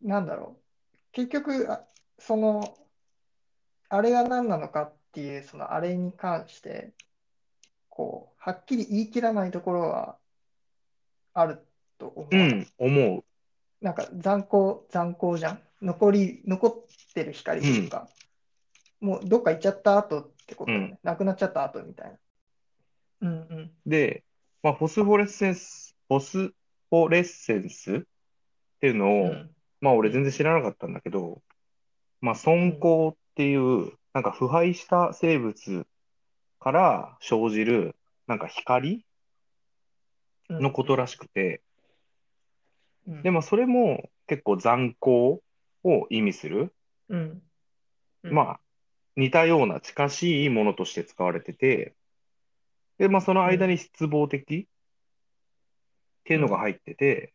[0.01, 0.97] なんだろう。
[1.11, 1.85] 結局、あ
[2.21, 2.79] その、
[3.89, 6.93] あれが何なのかっていう、そのあれに関して、
[7.89, 10.17] こう、はっきり言い切らないところは
[11.35, 11.67] ある
[11.99, 12.31] と思う。
[12.31, 13.25] うん、思う。
[13.81, 15.63] なんか残光、残光じゃん。
[15.81, 18.09] 残り、残ってる光というか、
[19.01, 20.99] もうどっか行っちゃった後ってことだよね。
[21.03, 22.19] なくなっちゃった後みたいな。
[23.21, 23.71] うんうん。
[23.87, 24.25] で、
[24.63, 28.03] まあ、フォスフォレッセンス、フォスフォレッセンスっ
[28.81, 29.51] ていうのを、うん。
[29.81, 31.43] まあ俺全然知らなかったんだけど、
[32.21, 35.87] まあ損光っていう、なんか腐敗した生物
[36.59, 37.95] から生じる、
[38.27, 39.05] なんか光
[40.49, 40.63] うん。
[40.63, 41.63] のことらしくて、
[43.07, 43.23] うん。
[43.23, 45.41] で、まあそれも結構残光
[45.85, 46.75] を意味する、
[47.09, 47.43] うん。
[48.25, 48.35] うん。
[48.35, 48.61] まあ
[49.19, 51.97] 似たような近しいものとして使われてて、
[52.99, 54.67] で、まあその間に失望的っ
[56.23, 57.35] ていうのが入ってて、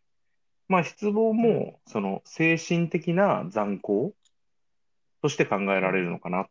[0.69, 4.13] まあ失望もその精神的な残光
[5.21, 6.45] として考えられるのかなっ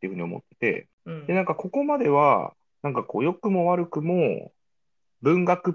[0.00, 2.52] ていうふうに思ってて、うんで、なんかここまでは、
[2.82, 4.52] なんかこう良くも悪くも
[5.22, 5.74] 文学っ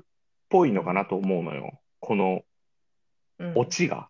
[0.49, 1.79] ぽいのかなと思うのよ。
[1.99, 2.43] この
[3.39, 4.10] うんオチが。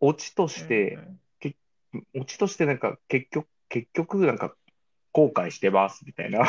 [0.00, 0.98] オチとして、
[2.18, 4.54] オチとしてなんか結局、結局なんか
[5.12, 6.40] 後悔してますみたいな。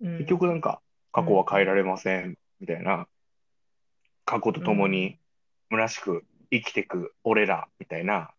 [0.00, 3.06] うん結局なんか過去は変えられませんみたいな。
[4.24, 5.18] 過去と共に
[5.70, 8.32] 虚しく生きてく俺らみたいな。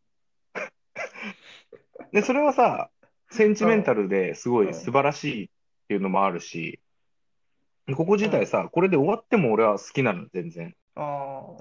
[2.12, 2.90] で、それはさ、
[3.32, 5.50] センチメンタルですごい素晴らしいっ
[5.88, 6.82] ていうのもあるし、
[7.96, 10.76] ここ自体さ、これで終わっても俺は好きなの、全然。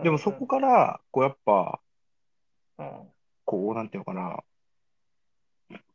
[0.02, 1.80] でもそこから、こうやっぱ、
[2.78, 2.90] うん
[3.44, 4.42] こう、なんていうのかな、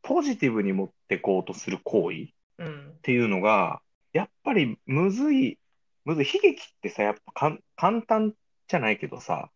[0.02, 2.26] ポジティブに持ってこうとする行為っ
[2.58, 3.80] うんていうのが、
[4.12, 5.58] やっぱりむずい、
[6.04, 6.26] むずい。
[6.26, 8.34] 悲劇ってさ、やっぱかん簡単
[8.68, 9.50] じゃないけどさ、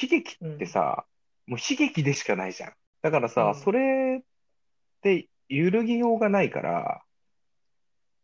[0.00, 1.04] 悲劇ってさ、
[1.46, 2.72] もう悲劇でしかないじゃん。
[3.02, 4.22] だからさ、うんそれっ
[5.02, 7.02] て揺るぎようがないから、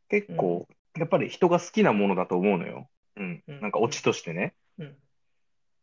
[0.08, 2.88] 結構、やっぱり人が好きなものだと思うのよ。
[3.16, 3.42] うん。
[3.46, 4.54] うんなんかオチとしてね。
[4.78, 4.96] うん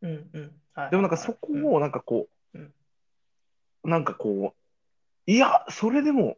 [0.02, 2.74] うんうんはいでもなんかそこをなんかこう、うん
[3.86, 4.63] なんかこう、
[5.26, 6.38] いや、それでも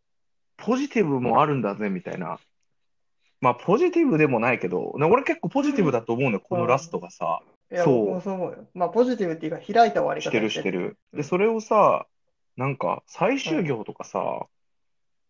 [0.58, 2.40] ポジティブもあるんだぜみたいな。
[3.42, 7.42] まあポジティブでもないけど、ね俺結構ポジティブだと思うのよ、このラストがさ。
[7.72, 8.06] いやそう。
[8.06, 8.68] 僕もそう思うよ。
[8.74, 10.98] まあポジティブっていうか開いた終わり方してるしてる。
[11.14, 12.06] うんで、それをさ、
[12.58, 14.48] なんか最終行とかさ、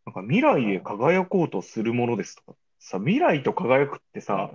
[0.06, 4.52] なんか未来へ輝こうとするものですとか、さ、未来と輝くってさ、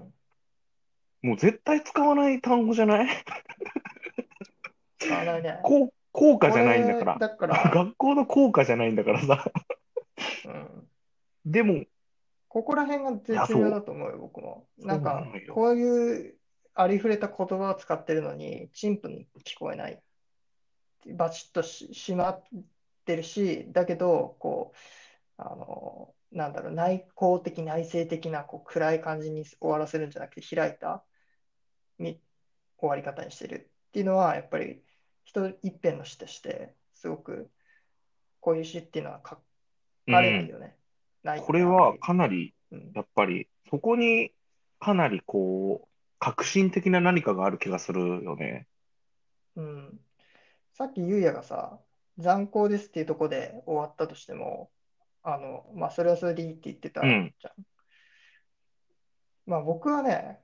[1.22, 3.06] もう絶対使わない単語じゃない？
[3.06, 5.58] うんあのね。
[5.64, 9.52] こう効果じゃないんだからだから、 学校の効果じゃないんだからさ。
[10.46, 10.86] うん
[11.46, 11.84] でも、
[12.48, 14.66] ここら辺が絶妙だと思うよ、僕も。
[14.78, 16.34] なんかこういう
[16.74, 20.02] ありふれた言葉を使ってるのに、陳腐に聞こえない。
[21.14, 22.42] バチッとし締まっ
[23.04, 31.04] てるし、だけど、こう、あの、なんだろう、内向的、内省的な、こう、暗い感じに終わらせるんじゃなくて、開いた
[31.98, 32.20] み
[32.78, 34.82] 終わり方にしてるっていうのは、やっぱり、
[35.30, 37.50] 人一辺の詩として、すごく、
[38.40, 39.40] こういう詩っていうのは書か
[40.20, 40.76] れないよね。
[41.22, 44.32] ないこれはかなり、うんやっぱり、そこに
[44.78, 45.88] かなりこう、
[46.18, 48.66] 革新的な何かがある気がするよね。
[49.56, 50.00] うん、
[50.72, 51.78] さっきゆうやがさ、
[52.18, 54.70] 残酷ですっていうところで終わったとしても、
[55.22, 57.12] あの、まあ、それはそれでいいって言ってたじゃん。
[57.14, 57.34] うん
[59.46, 60.40] まあ、僕はね、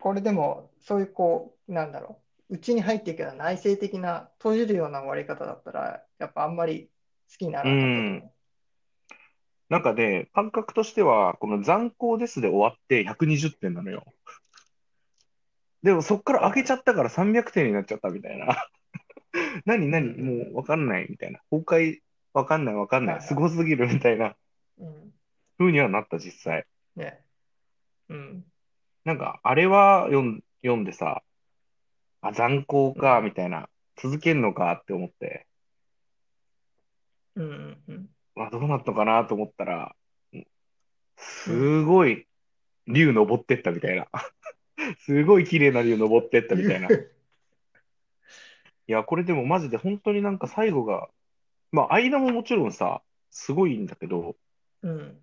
[0.00, 6.90] これでも、そういうこう、なんだろう、内に入っていくような内省的な、閉じるような終わり方だったら、やっぱあんまり
[7.30, 8.30] 好きにならなかっ
[9.70, 14.04] なんかね、感覚としては、この残酷ですで終わって120点なのよ。
[15.82, 18.56] でもそっから上げちゃったから300点になっちゃったみたいな。
[19.66, 20.16] 何何？
[20.22, 21.40] もうわかんないみたいな。
[21.50, 22.00] 崩壊？
[22.32, 23.14] わかんないわかんない。
[23.16, 24.36] はいはいすごすぎるみたいな
[24.78, 24.84] う。
[24.84, 25.12] うん。
[25.58, 26.66] 風にはなった実際。
[26.96, 27.20] ね。
[28.08, 28.44] うん。
[29.04, 31.22] なんか、あれは読ん読んでさ、
[32.24, 33.68] あ、残酷か、みたいな。
[33.96, 35.46] 続けんのかって思って、
[37.36, 38.08] うんうんうん。
[38.34, 39.94] まあ、どうなったのかなと思ったら、
[41.18, 42.26] すごい、
[42.86, 44.08] 竜登ってったみたいな。
[45.00, 46.88] すごい綺麗な竜登ってったみたいな。
[48.86, 51.10] いや、これでもマジで本当になんか最後が、
[51.72, 54.36] まあ、間ももちろんさ、すごいんだけど、
[54.82, 55.20] うん。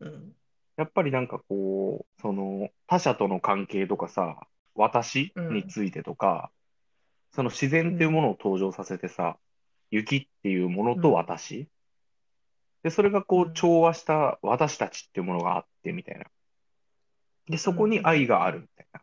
[0.00, 0.36] うん。
[0.76, 6.50] やっぱりなんかこう、その、他者との関係とかさ、私についてとか、
[7.32, 9.38] その自然っていうものを登場させてさ、
[9.90, 11.68] 雪っていうものと私。
[12.82, 16.26] で、それがこう調和した私たちっていうものがあってみたいな。
[17.48, 19.00] で、そこに愛があるみたいな。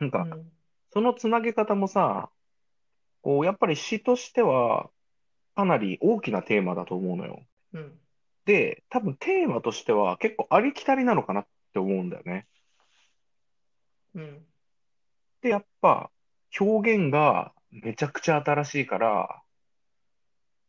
[0.00, 0.50] なんか、うん
[0.90, 2.30] そのつなげ方もさ、
[3.22, 4.90] こう、やっぱり詩としては、
[5.54, 7.42] かなり大きなテーマだと思うのよ。
[7.74, 8.00] うん。
[8.46, 12.46] で、多分テーマとしては結構ありきたりなのかなって思うんだよね。
[14.14, 14.46] うん。
[15.42, 16.10] で、やっぱ
[16.58, 19.42] 表現がめちゃくちゃ新しいから、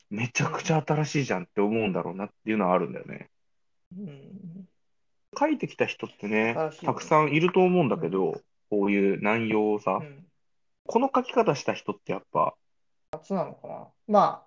[0.09, 3.29] めちゃくちゃ新しいじゃんって思うんだろうなっていうのはあるんだよね。
[3.97, 4.67] うん。
[5.37, 10.25] 書いてきた人ってね素晴らしい、ねたくさんいると思うんだけど、こういう内容をさう、ん。
[10.85, 12.55] この書き方した人ってやっぱ、
[13.11, 13.87] 初なのかな。
[14.07, 14.45] ま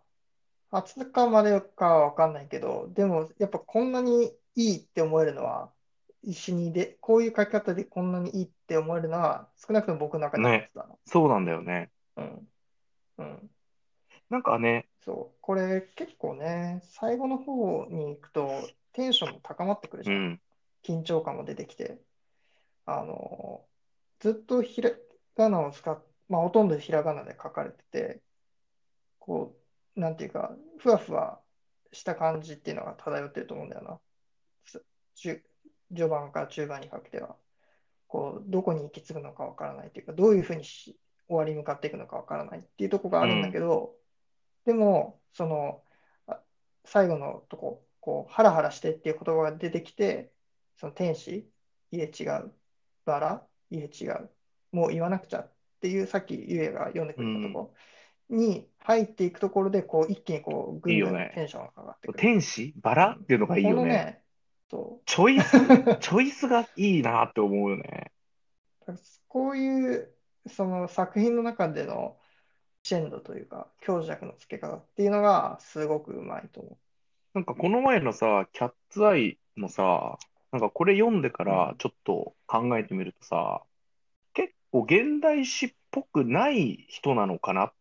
[0.71, 5.71] あ、初かまでかはわかんないけど、でもやっぱこんなにいいって思えるのは、
[6.23, 10.95] 一緒にで、こういう書き方でこんなにいいって思えるのは、少なくとも僕の中では初だな。
[11.07, 11.91] そうなんだよね。
[12.17, 12.49] うん。
[13.19, 13.51] うん。
[14.31, 15.39] なんかね、そう。
[15.41, 18.51] これ結構ね、最後の方に行くと
[18.93, 20.17] テンションも高まってくるじゃん。
[20.17, 20.41] うん、
[20.85, 21.99] 緊張感も出てきて。
[22.85, 23.65] あの、
[24.21, 24.91] ずっとひら
[25.37, 28.23] がなを使っ、まあほとんどひらがなで書かれてて、
[29.19, 29.57] こ
[29.97, 31.41] う、なんていうか、ふわふわ
[31.93, 34.01] した感じっていうのが漂ってると思うんだよな。
[34.65, 35.43] す中
[35.95, 37.37] 序盤から中盤にかけては。
[38.09, 43.95] こう、どこに行き着くのかわからないっていうか、どういうふうにし終わりに向かっていくのかわからないっていうところがあるんだけど、
[44.67, 45.83] でも、その、
[46.27, 46.39] あ
[46.85, 50.31] 最後のとこ、こう、ハラハラしてっていう言葉が出てきて、
[50.77, 51.49] その天使、
[51.91, 52.53] いえ違う、
[53.07, 54.31] バラ、いえ違う、
[54.73, 57.75] もう言わなくちゃっていう、さっきゆえが読んでくれたとこ
[58.29, 62.19] に入っていくところで、こう、一気にこう、ぐんぐんテンションが上がってくる。
[62.19, 62.75] 天使？
[62.77, 63.17] バラ？
[63.19, 63.75] っていうのがいいよね。
[63.77, 64.22] このね、
[64.73, 65.51] そチョイス、
[66.01, 68.11] チョイスがいいなって思うよね。
[68.89, 68.95] う、
[69.29, 72.19] こういう、その作品の中での
[72.83, 76.79] シェンドというか、強弱のつけ方っていうのが、すごくうまいと思
[77.35, 80.19] なんかこの前のさ、キャッツアイもさ、
[80.53, 83.63] なんかこれ読んでからちょっと考えてみるとさ、
[84.33, 87.73] 結構現代詩っぽくない人なのかなっ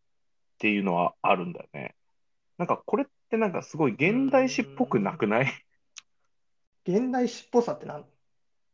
[0.57, 1.95] ていうのはあるんだよね。
[2.57, 5.45] なんかこれってなんかすごい現代詩っぽくなくない？
[5.45, 5.70] う。
[6.87, 8.05] 現代詩っぽさって何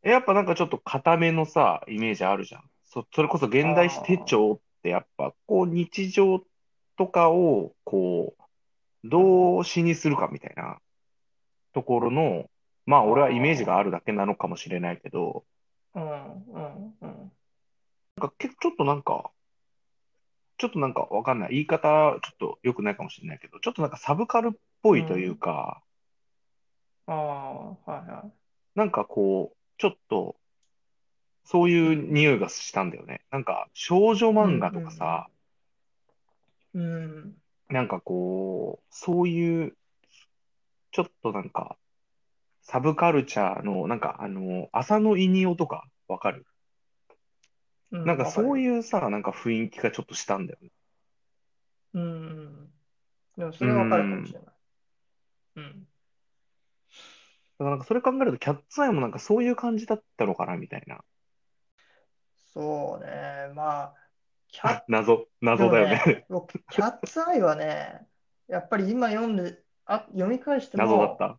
[0.02, 2.70] えやっぱなんかちょっと固めのさ、イメージあるじゃん。
[2.84, 6.42] そ、それこそ現代詩手帳ってやっぱこう日常
[6.96, 10.78] とかをこう、どう詩にするかみたいな
[11.72, 12.48] ところの、
[12.86, 15.44] まあ俺はイメージがあるだけなのかもしれないけど、
[15.94, 17.32] うん、うん、うん。
[18.16, 19.30] なんか結構ちょっとなんか、
[20.58, 21.50] ちょっとなんかわかんない。
[21.52, 25.82] 言い方ちょっと良くないかもしれないけど、ちょっとなんかサブカルっぽいというか、
[27.08, 28.32] ああ、はいはい。
[28.74, 30.36] なんかこう、ちょっと、
[31.44, 33.22] そういう匂いがしたんだよね。
[33.30, 35.28] なんか少女漫画とかさ、
[36.74, 39.76] うん、なんかこう、そういう、
[40.90, 41.78] ちょっとなんか、
[42.62, 46.46] サブカルチャーの、なんかあの、浅野いにおとかわかる？
[47.90, 48.58] うん、なんかそうう。
[48.60, 50.70] いうさ、なんか雰囲気がちょっとしたんだよね。
[51.94, 52.72] うん、うん。
[53.36, 54.54] でもそれはわかるかもしれない。
[55.56, 55.87] うん。
[57.58, 61.00] だからなんかそれ考えると、キャッツアイもなんかそういう感じだったのかな、みたいな。
[62.54, 63.52] そうね。
[63.54, 63.94] まあ、
[64.48, 66.02] キャッ 謎、謎だよね。
[66.04, 68.06] でもね 僕キャッツアイはね、
[68.46, 71.38] やっぱり今読んで、あ、読み返しても、謎だった。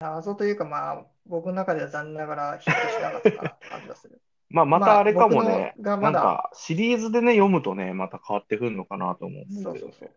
[0.00, 4.20] 謎というか、まあ、僕の中では残念ながらヒットしなかった感じがする。
[4.48, 5.74] まあ、またあれかもね。
[5.78, 10.10] なん僕のがまだか、シリーズでね、読むとね、また変わってくるのかなと思うんだけどそうそうそう。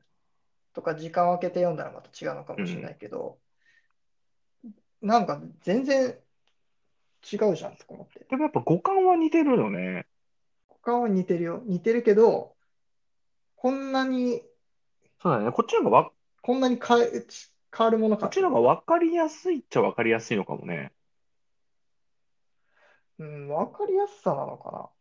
[0.73, 3.37] とか、時間を空けて読んだらまた違うのかもしれないけど、
[5.01, 6.19] なんか全然
[7.31, 8.25] 違うじゃんとか思って。
[8.29, 10.05] でもやっぱ五感は似てるよね。
[10.69, 11.63] 他は似てるよ。
[11.65, 12.55] 似てるけど、
[13.55, 14.43] こんなに、
[15.21, 15.51] そうだね。
[15.51, 17.25] こっちの方がわ、こんなに変え、
[17.75, 20.93] 変わるものかこっちの方が分かりやすいっちゃ分かりやすいのかもね。
[23.17, 24.91] うん、わかりやすさなのか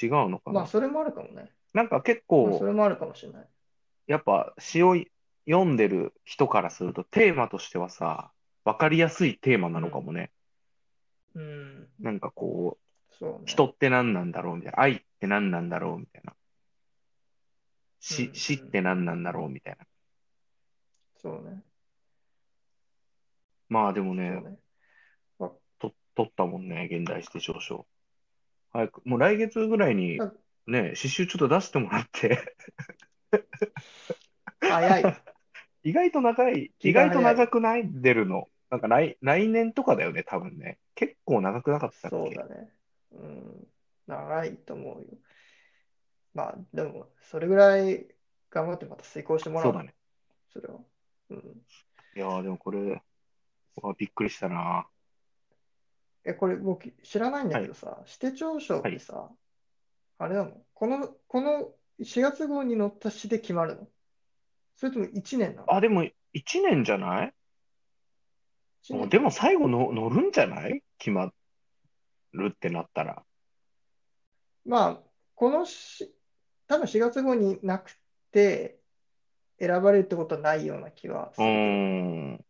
[0.00, 0.54] 違うのかな。
[0.54, 0.66] まあ、な。
[0.66, 1.54] それもあるかもね。
[1.72, 3.48] なんか結まあ、そ構、れもあるかもしれない。
[4.06, 4.96] やっぱ詩を
[5.46, 8.32] 読んでる人からすると、テーマとしてはさ、
[8.68, 10.30] 分かりやすいテーマなのかもね。
[11.34, 12.76] うん、なんかこ
[13.10, 13.38] う、そうね。
[13.46, 14.80] 人って何なんだろうみたいな。
[14.80, 16.34] 愛って何なんだろうみたいな。
[17.98, 19.86] 死う、ん死って何なんだろうみたいな。
[21.16, 21.62] そうね。
[23.70, 24.58] まあでもね、ね。
[25.78, 27.86] と、取ったもんね、現代して上昇。
[28.70, 30.30] 早く、もう来月ぐらいにあ
[30.66, 32.54] ね、詩集ちょっと出してもらって、
[34.60, 35.16] 早い。
[35.84, 37.88] 意外と長い、意外と長くない？
[37.90, 38.50] 出るの。
[38.70, 40.78] なんか来、来年とかだよね、多分ね。
[40.94, 42.16] 結構長くなかったっけ？
[42.16, 42.70] そうだね。
[43.12, 43.66] うん、
[44.06, 45.06] 長いと思うよ。
[46.34, 48.06] まあ、でも、それぐらい
[48.50, 49.72] 頑張ってまた遂行してもらおう。
[49.72, 49.94] そうだね。
[50.52, 50.80] それは。
[51.30, 51.38] うん。
[52.16, 53.02] いやー、でもこれ、
[53.96, 54.86] びっくりしたな。
[56.24, 59.30] え、これ僕知らないんだけどさ、指定長賞ってさ、
[60.18, 60.52] あれなの？
[60.74, 63.88] この、この4月号に載った詩で決まるの？
[64.76, 65.72] それとも1年なの？
[65.72, 66.12] あ、でも、1
[66.62, 67.34] 年じゃない？
[68.82, 70.82] 一年でも最後の乗るんじゃない？
[70.98, 71.32] 決ま
[72.32, 73.22] るってなったら。
[74.64, 75.00] まあ、
[75.34, 76.12] このし、
[76.66, 77.92] 多分4月号になく
[78.32, 78.78] て
[79.58, 82.36] 選ばれるってことはないような気はするけん。
[82.36, 82.44] ど。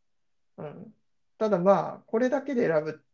[0.59, 0.95] うん。
[1.39, 3.05] ただまあ、これだけで選ぶ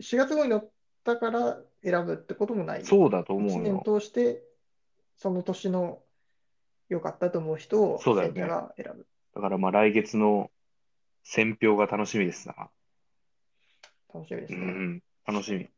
[0.00, 0.62] 4月号に載っ
[1.04, 2.84] たから選ぶってこともない。
[2.84, 4.00] そうだと思1年うよ。
[4.00, 4.42] 通して、
[5.16, 6.02] その年の
[6.88, 8.40] 良かったと思う人をそうだよね。
[8.40, 8.72] だ
[9.40, 10.50] からまあ来月の
[11.24, 12.70] 選評が楽しみですな。
[14.12, 14.58] 楽しみですね。
[14.60, 15.68] うん、楽しみ。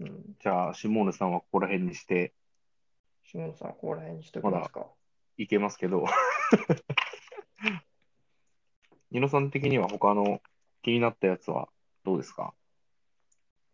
[0.00, 0.36] うん。
[0.40, 2.32] じゃあ、シモーネさんはここら辺にして
[3.24, 4.86] 下野さん、ここら辺にしときますか。
[5.36, 6.04] いけますけど。
[9.10, 10.40] ニノさん的には他の
[10.82, 11.68] 気になったやつは
[12.04, 12.54] どうですか？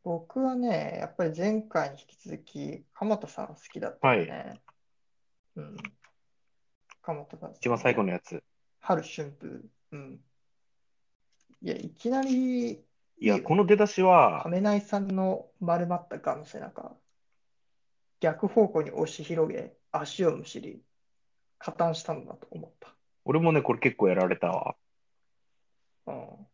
[0.04, 4.60] 僕はね、やっぱり前回に引き続き、鎌田さん好きだったよね。
[5.56, 5.76] うん。
[7.02, 7.52] 鎌田さん。
[7.52, 8.42] 一番最後のやつ。
[8.80, 9.60] 春春風。
[9.92, 10.20] うん。
[11.62, 12.84] いや、いきなり、い
[13.20, 16.96] や、この出だしは、亀内さんの丸まったガの背中、
[18.18, 20.82] 逆方向に押し広げ、足をむしり、
[21.58, 22.70] 加担したんだと思っ
[23.24, 24.74] 俺もね、これ結構やられたわ。
[26.04, 26.12] た。
[26.12, 26.46] うん。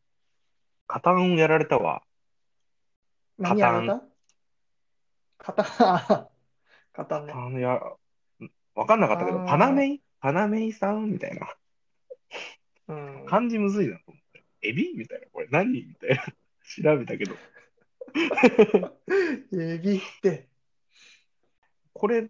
[0.86, 2.02] 加担やられたわ。
[3.38, 4.02] 何やられた？
[5.38, 6.28] 加担、あ
[6.92, 7.32] 加担ね。
[7.32, 7.80] あのや、
[8.74, 10.02] わかんなかったけど、パナメイ？
[10.20, 11.12] パナメイさん？
[11.12, 11.48] みたいな。
[12.88, 12.92] う
[13.22, 13.26] ん。
[13.26, 14.17] 漢字むずいなと。
[14.62, 14.94] エビ？
[14.94, 15.26] みたいな。
[15.32, 15.72] これ何？
[15.72, 16.24] みたいな。
[16.82, 17.34] 調べたけど。
[19.52, 20.48] エビって、
[21.92, 22.28] これ、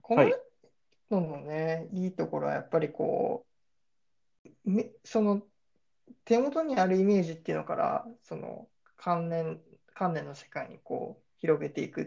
[0.00, 0.34] こはい
[1.10, 3.46] ののね、いいところはやっぱりこ
[4.44, 5.42] う、めその
[6.24, 9.60] 手元にあるイメージっていうのから、その関連、
[9.94, 12.06] 関連の世界にこう広げていくっ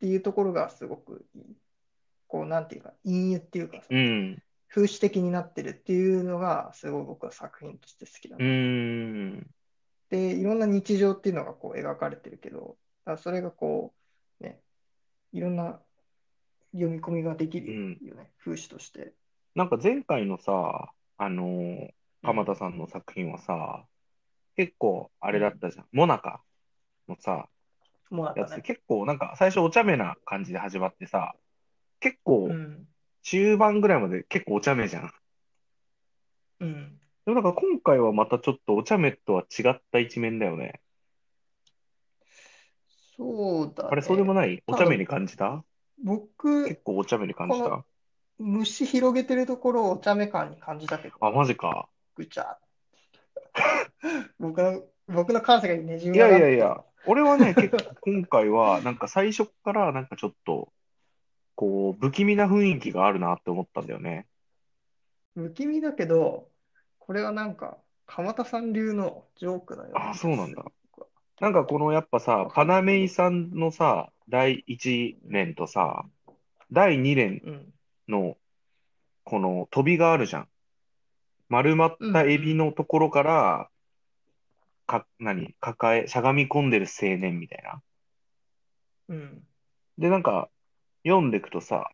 [0.00, 1.56] ていうところがすごくいい。
[2.28, 4.42] こう、なんていうか、隠喩っていうかさ、うん。
[4.68, 8.36] 風刺的になってるっていうのが、すごい僕は作品として好きだ。
[10.10, 13.94] で、いろんな日常っていうのがこう描かれてるけど、だそれがこ
[14.40, 14.60] う、ね、
[15.32, 15.80] いろんな
[16.72, 19.12] 読み込みができるよね、風刺として。
[19.54, 21.90] なんか前回のさ、あのー、
[22.22, 23.84] 鎌田さんの作品はさ、
[24.56, 25.86] 結構あれだったじゃん。
[25.92, 26.42] モナカ
[27.08, 27.48] のさ、
[28.36, 28.60] やつ。
[28.62, 31.34] 結構なんか最初お茶目な感じで始まってさ、
[32.00, 32.86] 結構うん。
[33.28, 35.12] 中盤ぐらいまで結構お茶目じゃん。
[36.60, 37.00] うん。
[37.24, 40.80] でもなんか今回はまたちょっとお茶目とは違った一面だよね。
[43.16, 43.88] そうだね。
[43.90, 44.62] あれ、そうでもない？
[44.68, 45.64] お茶目に感じた？
[46.04, 47.84] 僕結、構お茶目に感じこた
[48.38, 51.88] 虫広げてるところをお茶目感に感じたけど、あ、マジか。
[52.14, 52.58] ぐちゃ。
[54.38, 60.72] 僕の、僕の感性がねじいやいやいや、俺はね、結構今回はなんか最初からなんかちょっと、
[61.56, 64.28] こう、不気味な雰囲気があるなって思ったんだよね。
[65.34, 66.50] 不気味だけど、
[66.98, 70.64] これはなんか、鎌田さん流のジョークのよあそうなんだ
[71.40, 76.04] なんかこのやっぱさわ、かパんないナメイさんのさ、第1連とさ、
[76.72, 77.72] 第2連うん。
[78.08, 78.36] の
[79.24, 80.48] この飛びがあるじゃん。
[81.48, 83.70] 丸まったエビのところから、
[84.86, 85.54] か、何？
[85.60, 87.82] 抱え、しゃがみ込んでる青年みたいな。
[89.08, 89.46] うん。
[89.98, 90.48] で、なんか、
[91.06, 91.90] 読んでいくとさ、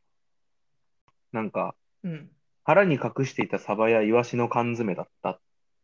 [1.33, 2.31] なんか、うん。
[2.65, 5.41] 腹に隠していたサバやイワシの缶詰だったっ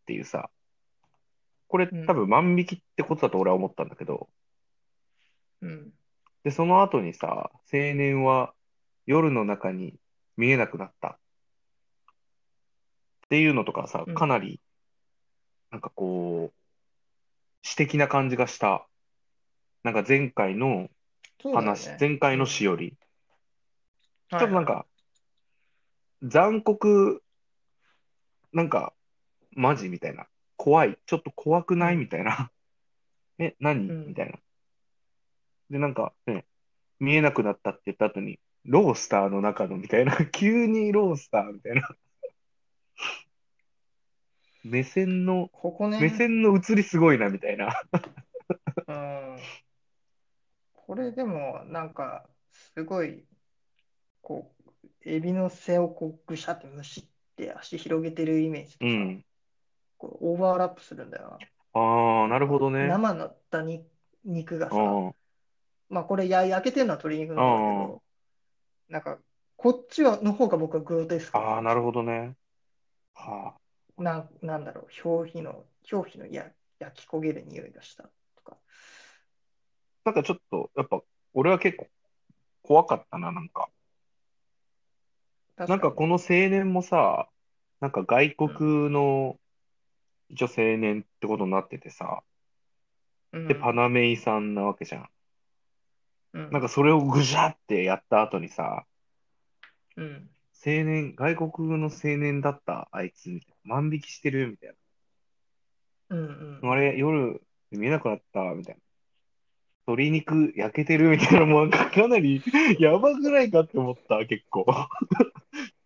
[0.07, 0.49] ていうさ、
[1.67, 4.29] これうん多分万引きってことだと俺は思ったんだけど、
[5.61, 5.93] うん。
[6.45, 8.55] で、その後にさ、青年は
[9.07, 9.95] 夜の中に
[10.37, 11.17] 見えなくなったっ
[13.29, 14.61] ていうのとかさうん、かなり、
[15.71, 18.87] なんかこう、詩的な感じがした。
[19.83, 20.89] なんか前回の
[21.43, 21.97] そうだよ話、ね。
[22.01, 22.95] 前回の詩より、
[24.31, 24.87] ちょっとなんはいか、
[26.23, 27.23] 残酷、
[28.53, 28.93] なんか、
[29.53, 30.27] マジみたいな。
[30.57, 30.99] 怖い。
[31.07, 32.51] ちょっと怖くないうんみたいな。
[33.39, 33.89] え、何？
[33.89, 34.39] うんみたいな。
[35.71, 36.47] で、なんかね、
[36.99, 40.17] 見えなくなったって言った後に、ロースターの中のみたいな。
[40.33, 41.89] 急にロースターみたいな。
[44.65, 47.73] 目線の、ここね、目線の移りすごいなみたいな。
[48.89, 49.39] うん。
[50.73, 53.25] これでも、なんか、すごい、
[54.29, 54.53] こ
[54.85, 57.05] う、エビの背をこう、ぐしゃってむしっ
[57.37, 59.25] て足広げてるイメージとさ、うん。
[59.97, 61.39] こうオーバーラップするんだよ
[61.73, 62.79] ああ、なるほどな。
[62.79, 62.89] ね。
[62.89, 63.87] 生のったに
[64.27, 65.15] 肉がさ、うん。
[65.89, 68.03] まあこれや焼けてるのは鶏肉なんだけど、
[68.91, 69.19] なんか、
[69.57, 72.37] こっちはの方が僕はグロテスクああ、なるほどね。
[73.15, 74.03] はあ。
[74.03, 78.03] なん、なんだろう、表皮の、表皮のや焼き焦げる匂いがした
[78.37, 78.59] とか。
[80.05, 81.01] なんかちょっと、やっぱ、
[81.33, 81.89] 俺は結構
[82.63, 83.71] 怖かったな、なんか。
[85.67, 87.29] なんかこの青年もさ、
[87.81, 89.39] なんか外国の
[90.29, 92.23] 一応青年ってことになっててさ、
[93.33, 95.09] うんで、パナメイさんなわけじゃん。
[96.35, 98.85] うんなんかそれをぐしゃってやった後にさ、
[99.97, 100.31] うん
[100.65, 104.75] 青年、外国の青年だったあいつ、みたいな万引きしてるみたい
[106.11, 106.71] うんうんな。
[106.73, 107.41] あれ、夜
[107.71, 108.81] 見えなくなったみたいな。
[109.87, 112.43] 鶏肉焼けてるみたいな、もうかかなり
[112.79, 114.67] やばくないかって思った、結構。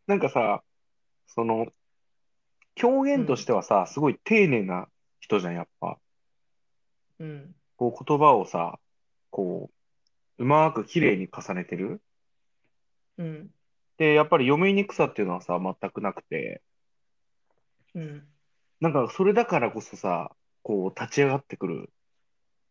[0.06, 0.62] なんかさ、
[1.26, 1.66] その、
[2.82, 4.88] 表現としてはさ、すごい丁寧な
[5.20, 5.98] 人じゃん、やっぱ。
[7.18, 7.54] うん。
[7.76, 8.78] こう言葉をさ、
[9.30, 9.70] こ
[10.38, 12.02] う、うまく綺麗に重ねてる。
[13.18, 13.50] うん。
[13.98, 16.62] で、やっぱり読みにくさっていうのはさ、全くなくて、
[17.94, 18.26] うん。
[18.80, 21.92] なんかそれだからこそさ、こう立ち上がってくる、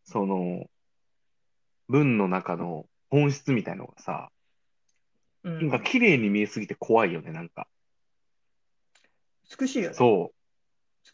[0.04, 0.66] その、
[1.88, 4.30] 文の中の本質みたいのがさ、
[5.44, 5.68] うん。
[5.68, 7.66] なんか綺麗に見えすぎて怖いよね、なんか。
[9.58, 9.94] 美しいよね。
[9.94, 10.32] そ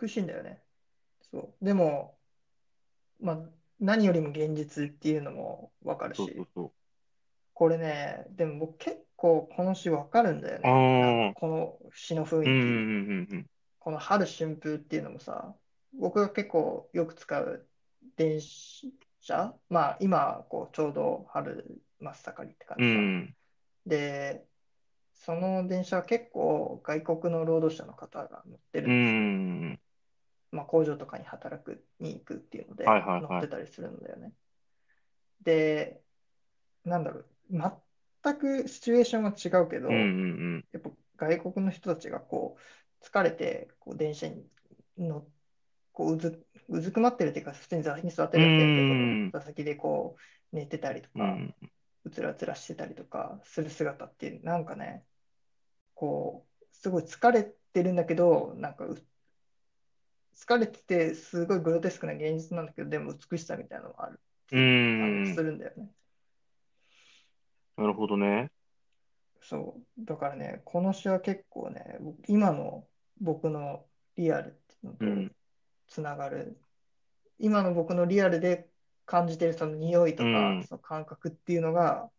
[0.01, 0.63] 美しいんだよね。
[1.31, 1.65] そう。
[1.65, 2.17] でも、
[3.21, 3.39] まあ、
[3.81, 6.73] 何よりも現実っていうのもわかるう、そうしそう、そう。
[7.55, 11.35] これね、でも僕結構この詩わかるんだよあね。
[11.37, 12.49] あ、この詩の雰囲気。
[12.49, 13.47] うんうんうんうん
[13.81, 15.55] この春春風っていうのもさ、
[15.99, 17.67] 僕が結構よく使う
[18.17, 22.91] 電車、まあ今こうちょうど春真っ盛りって感じさ。
[22.99, 23.35] ん。
[23.89, 24.47] で、
[25.15, 29.21] その電車は結構外国の労働者の方が乗ってるうんですよ。
[29.75, 29.81] ん。
[30.51, 34.33] まあ、工場とかに働くに行くっていうのではいはいはい乗ってたりするんだよね。
[35.43, 36.01] で、
[36.85, 42.57] なんだろう、全くシチュエーションは違うけど、うんうんやっぱ外国の人たちがこ
[43.01, 44.45] う疲れてこう電車に
[44.99, 45.27] の
[45.93, 50.17] こううずうずくまってるっていうか普通に座席に座ってるだけだけうんど座席でこ
[50.53, 51.23] う寝てたりとうん。
[51.23, 51.55] うかん。
[52.09, 55.05] うつらうつらしてたりとかする姿ってなんかね
[55.95, 58.99] こうすごい疲れてるんだけどなんかう
[60.37, 64.21] 疲れててすごいグロテスクな現実なんだけどでも美しさみたいなのがある
[64.53, 65.91] うあんのするんだよね。
[67.77, 68.51] なるほどね。
[69.41, 70.05] そう。
[70.05, 72.87] だからね、この詩は結構ね、僕今の
[73.21, 73.85] 僕の
[74.17, 75.33] リアルっていうのとうん。
[75.87, 76.61] つながる。
[77.39, 78.68] 今の僕のリアルで
[79.09, 82.11] 感じてるその匂いとか、うんその感覚っていうのが、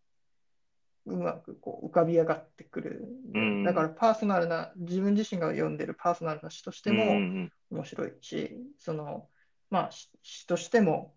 [1.06, 3.08] うまくこう浮かび上がってくる。
[3.34, 9.30] うんだからパーソナルな、自分自身が読んでるパーソナルな詩としてもん面白いし、その、
[9.70, 11.14] まあ詩詩としても、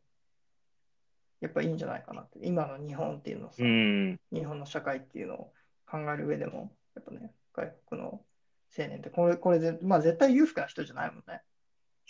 [1.41, 2.39] やっぱいいんじゃないかなって。
[2.43, 4.21] 今の日本っていうのをさ、うん。
[4.31, 5.53] 日本の社会っていうのを
[5.87, 8.09] 考える上でも、やっぱね、外国の
[8.79, 11.41] 青年って、これ、これで、まあ絶対裕福な人じゃないもんね。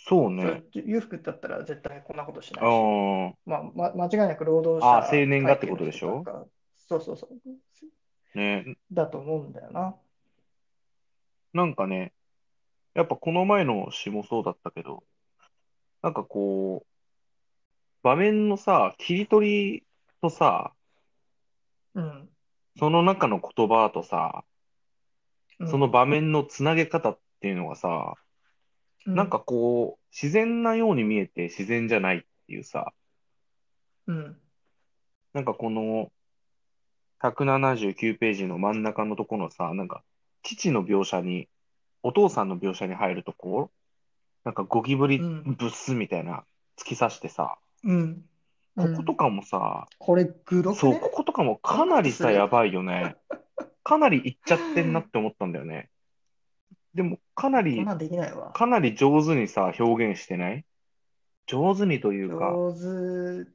[0.05, 0.63] そうね。
[0.73, 3.35] それ裕福だったら絶対こんなことしないあし、あ。
[3.45, 3.63] まあ、
[3.95, 6.23] ま、間違いなく労働あ者青年がってことでしょ？
[6.75, 8.37] そうそうそう。
[8.37, 8.75] ね。
[8.91, 9.95] だと思うんだよな。
[11.53, 12.11] なんかね、
[12.95, 15.03] やっぱこの前の詩もそうだったけど、
[16.01, 16.87] なんかこう、
[18.03, 19.83] 場面のさ、切り取り
[20.21, 20.73] とさ、
[21.93, 22.29] うん。
[22.77, 24.43] その中の言葉とさ、
[25.59, 27.87] うんその場面のつなげ方っていうのがさ、
[28.17, 28.32] うん
[29.05, 32.93] なんかこう、自然なように見えて自然じゃないっていうさ、
[34.07, 34.37] うん。
[35.33, 36.11] なんかこの
[37.21, 40.03] 179ページの真ん中のところのさ、なんか
[40.43, 41.47] 父の描写に、
[42.03, 43.71] お父さんの描写に入るとこ
[44.43, 46.43] なんかゴキブリうんブスみたいな
[46.77, 48.25] 突き刺してさ、うん。
[48.75, 53.15] こことかもさ、これ、グロくそう、ねこことかもかなりさ、やばいよね。
[53.83, 55.89] かなりいっちゃってんなって思ったんだよね。
[56.93, 58.51] でも、かなりなんできないわ。
[58.51, 60.65] かなり上手にさ、表現してない？
[61.47, 62.73] 上手にというか、上
[63.45, 63.51] 手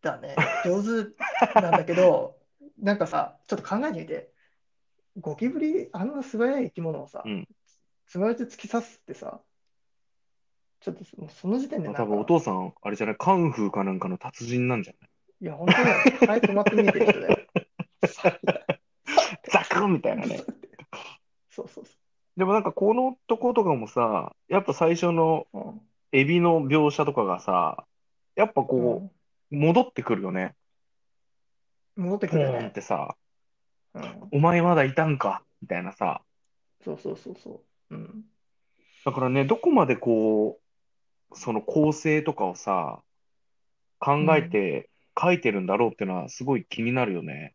[0.00, 0.34] だね。
[0.64, 1.14] 上手
[1.60, 2.36] なんだけど、
[2.80, 4.32] なんかさ、ちょっと考えてみて。
[5.20, 7.46] ゴキブリ、あんな素早い生き物をさうん、
[8.06, 9.42] 素早く突き刺すってさ、
[10.80, 15.10] ちょっともうその時点でなん多分おか、父さん、あれじゃない、カンフーかなんかの達人なんじゃない？
[15.42, 15.84] いや、本当に
[16.16, 17.36] 肺止まって見えてる人だよ。
[19.52, 20.38] ザクンみたいなね。
[21.50, 21.92] そうそうそ
[22.36, 25.58] でもなんかこのとことかもさ、やっぱ最初のう。
[25.58, 25.80] うん
[26.14, 27.86] エビの描写とかがさ、
[28.36, 29.10] やっぱこ
[29.50, 30.54] う、戻ってくるよね。
[31.96, 32.70] うん戻ってくポーンっるよね。
[32.70, 33.16] てさ、
[33.94, 35.42] うんお前まだいたんか？
[35.62, 36.20] みたいなさ。
[36.84, 37.94] そうそうそうそう。
[37.94, 38.24] うん。
[39.06, 40.60] だからね、どこまでこ
[41.30, 43.02] う、その構成とかをさ、
[43.98, 47.54] 考えて書いてるんだろうってのはすごい気になるよね。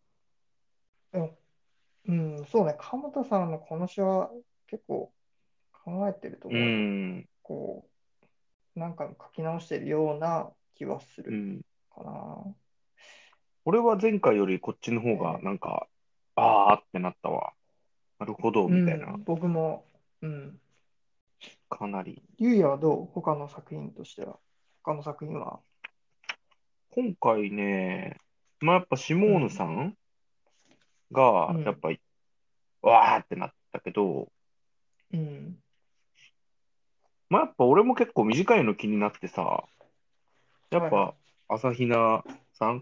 [2.08, 2.76] うん、そうね。
[2.80, 4.32] 鎌田さんのこの詩は
[4.68, 5.11] 結構
[5.72, 6.65] 考えてるとう思うよ。
[6.68, 7.86] ん、こ
[8.76, 11.61] う、なんか書き直してるような気はするうん。
[11.95, 12.55] かな。
[13.65, 15.88] 俺は前回よりこっちの方がなんか、
[16.36, 17.53] あーってなったわ。
[18.20, 19.24] なるほど、みたいなうん、。
[19.24, 19.86] 僕も、
[20.22, 20.59] うん。
[21.70, 22.22] かなり。
[22.38, 23.05] ゆうやはどう？
[23.13, 24.38] 他の作品としては。
[24.84, 25.59] 他の作品は？
[26.91, 28.18] 今回ね、
[28.59, 29.95] まあやっぱシモーヌさん
[31.11, 31.99] がうん、やっぱり、
[32.82, 34.32] わーってなったけど、
[35.14, 35.58] うん。
[37.30, 39.64] まあやっぱ俺も結構短いの気になってさ、
[40.72, 41.14] やっはいは
[41.47, 42.24] ぱ朝比奈
[42.60, 42.82] 3?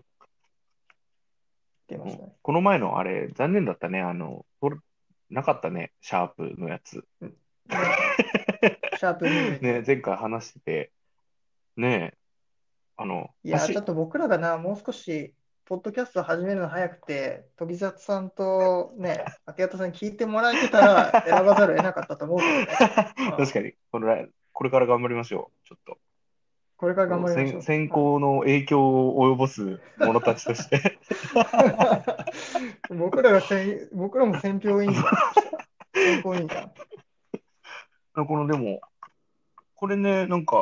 [1.87, 2.35] 出ましたね。
[2.41, 4.01] この前のあれ、残念だったね。
[4.01, 4.81] あの、とる
[5.29, 7.03] なかったね、シャープのやつ。
[7.21, 7.31] ね
[8.97, 10.91] シャープ22ね、前回話してて、
[11.77, 12.17] ねえ、
[12.97, 15.33] あの、いや、走ちょっと僕らがな、もう少し、
[15.65, 22.67] ポッドキャスト始めるの早くて、飛里さんとね、明方さんに聞いてもらえてたら選ばざるを得なかったと思うけどね。
[23.31, 25.67] う ん確かに、これら、これから頑張りましょう。
[25.67, 25.97] ちょっと。
[26.77, 27.61] これから頑張りましょう。
[27.63, 30.99] 先先行の影響を及ぼす者たちとして。
[32.95, 35.03] 僕らが先、僕らも選票委員会。
[35.95, 36.71] 選考委員会。
[38.13, 38.81] この、でも、
[39.73, 40.59] これね、なんか、不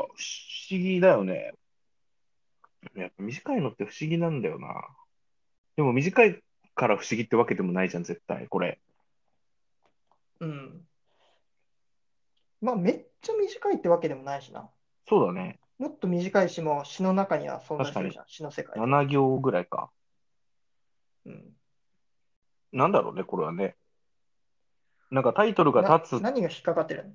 [0.71, 1.51] 思議だよね。
[2.95, 4.87] やっぱ短いのって不思議なんだよな。
[5.75, 6.43] でも短い
[6.75, 8.79] から不思議ってわけでもないじゃん、絶対、これ。
[10.39, 10.81] うん。
[12.61, 14.69] まあ、めっちゃ短いってわけでもないしな。
[15.07, 15.59] そうだね。
[15.79, 18.81] もっと短い詩も詩の中には存在するじゃん、詩の世界で。
[18.81, 19.91] 7行ぐらいか。
[21.25, 21.55] うん。
[22.71, 23.75] なんだろうね、これはね。
[25.11, 26.19] なんかタイトルがな立つ。
[26.19, 27.05] い何が引っかかってる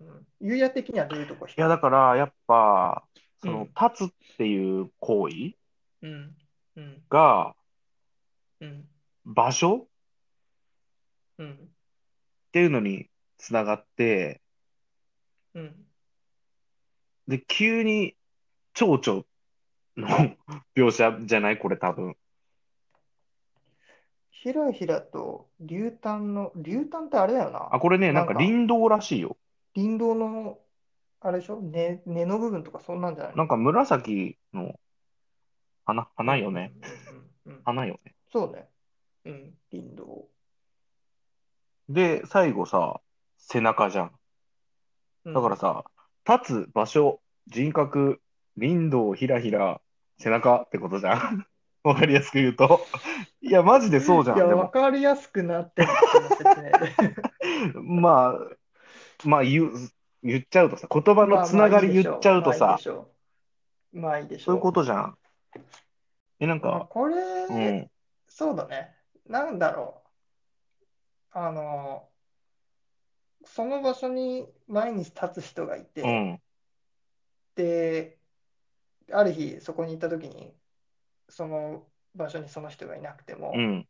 [0.00, 0.08] の？
[0.08, 0.26] うん。
[0.40, 3.04] ゆうや的にはどういうとこ引っや、だから、やっぱ、
[3.42, 5.54] その、うん立つっていう行為
[6.02, 6.36] うん。
[6.76, 7.02] うん。
[7.10, 7.54] が、
[8.60, 8.88] うん。
[9.24, 9.88] 場所？
[11.38, 11.52] うん。
[11.52, 11.56] っ
[12.52, 14.40] ていうのにつながって、
[15.54, 15.74] うん。
[17.28, 18.14] で、急に
[18.74, 19.24] 蝶々
[19.96, 20.36] の
[20.76, 21.58] 描写じゃない？
[21.58, 22.16] これ多分。
[24.30, 27.68] ひらひらと流炭の、流炭ってあれだよな。
[27.70, 29.36] あ、これね、なんかなんか林道らしいよ。
[29.76, 30.58] 林道の、
[31.24, 31.60] あれでしょ？
[31.60, 34.78] 根、根の部分とかそんなんじゃないなんか紫の
[35.84, 36.72] 花、花よね。。
[36.76, 38.14] うんうんうんうん花よね。
[38.32, 38.68] そうね。
[39.24, 40.28] うん、林道。
[41.88, 43.00] で、最後さ、
[43.38, 44.12] 背中じゃん。
[45.24, 45.84] うんだからさ、
[46.28, 48.20] 立つ場所、人格、
[48.58, 49.80] 林道、ひらひら、
[50.18, 51.46] 背中ってことじゃん。
[51.82, 52.80] わかりやすく言うと。
[53.40, 54.36] いや、マジでそうじゃん。
[54.36, 57.80] いや、わかりやすくなってるっていうの説明で。
[57.82, 58.36] ま
[59.24, 59.72] あ、まあ言う、
[60.22, 62.78] 言っちゃうとさ、言葉のつながり言っちゃうとさ、
[63.92, 65.00] まあいいでしょそういうことじゃん。
[65.10, 65.16] ん。
[66.40, 67.90] え、なんか、まあこれ、うん、
[68.28, 68.94] そうだね。
[69.28, 70.08] なんだろう。
[71.32, 72.08] あの、
[73.44, 76.40] その場所に毎日立つ人がいて、うん、
[77.56, 78.18] で、
[79.12, 80.54] ある日そこに行った時に、
[81.28, 83.88] その場所にその人がいなくてもう、ん、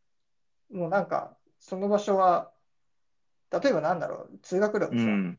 [0.73, 2.51] もうなんか、その場所は、
[3.51, 5.39] 例えばなんだろう、通学路でさ、うん、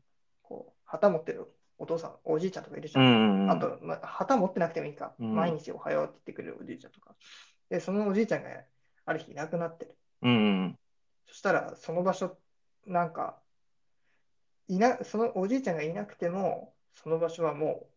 [0.84, 1.46] 旗持ってる
[1.78, 3.04] お父さん、おじいちゃんとかいるじうゃん。
[3.46, 5.14] ん、あと、まあ、旗持ってなくてもいいか。
[5.18, 7.14] うん毎日おはようって言ってくれるおじいちゃんとか。
[7.68, 8.50] で、そのおじいちゃんが
[9.06, 9.96] ある日いなくなってる。
[10.22, 10.78] うん、
[11.26, 12.38] そしたら、その場所、
[12.86, 13.42] なんか、
[14.68, 17.88] いな、そのおじいちゃんがいなくても、その場所はも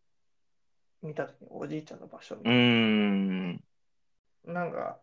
[1.02, 3.64] う、見たときにおじいちゃんの場所みたういん。
[4.46, 4.54] な。
[4.54, 5.00] なんか、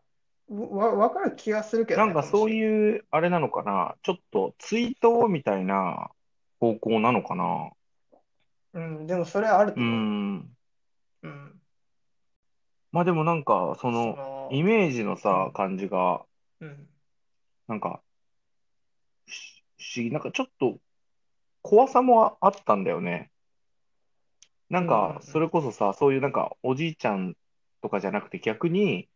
[0.49, 2.51] わ、わかる気がするけどね、なんかそうう。
[2.51, 6.11] いう、あれなのかな、ちょっと追悼みたいな
[6.61, 7.71] 方向なのかな？
[8.73, 9.83] うん、でもそれはあるとう。
[9.83, 10.57] ん。
[11.23, 11.61] うん。
[12.93, 16.25] まあでもなんか、そその、の、イメージのさう、ん感じが、
[16.61, 16.89] うん。
[17.67, 18.03] なんか、
[19.27, 20.79] し不思議、なんかちょっと
[21.63, 23.31] 怖さもあったんだよね。
[24.71, 27.37] なんか、それこそさ、そういうなんか、おじいちゃん
[27.83, 29.09] とかじゃなくて逆に、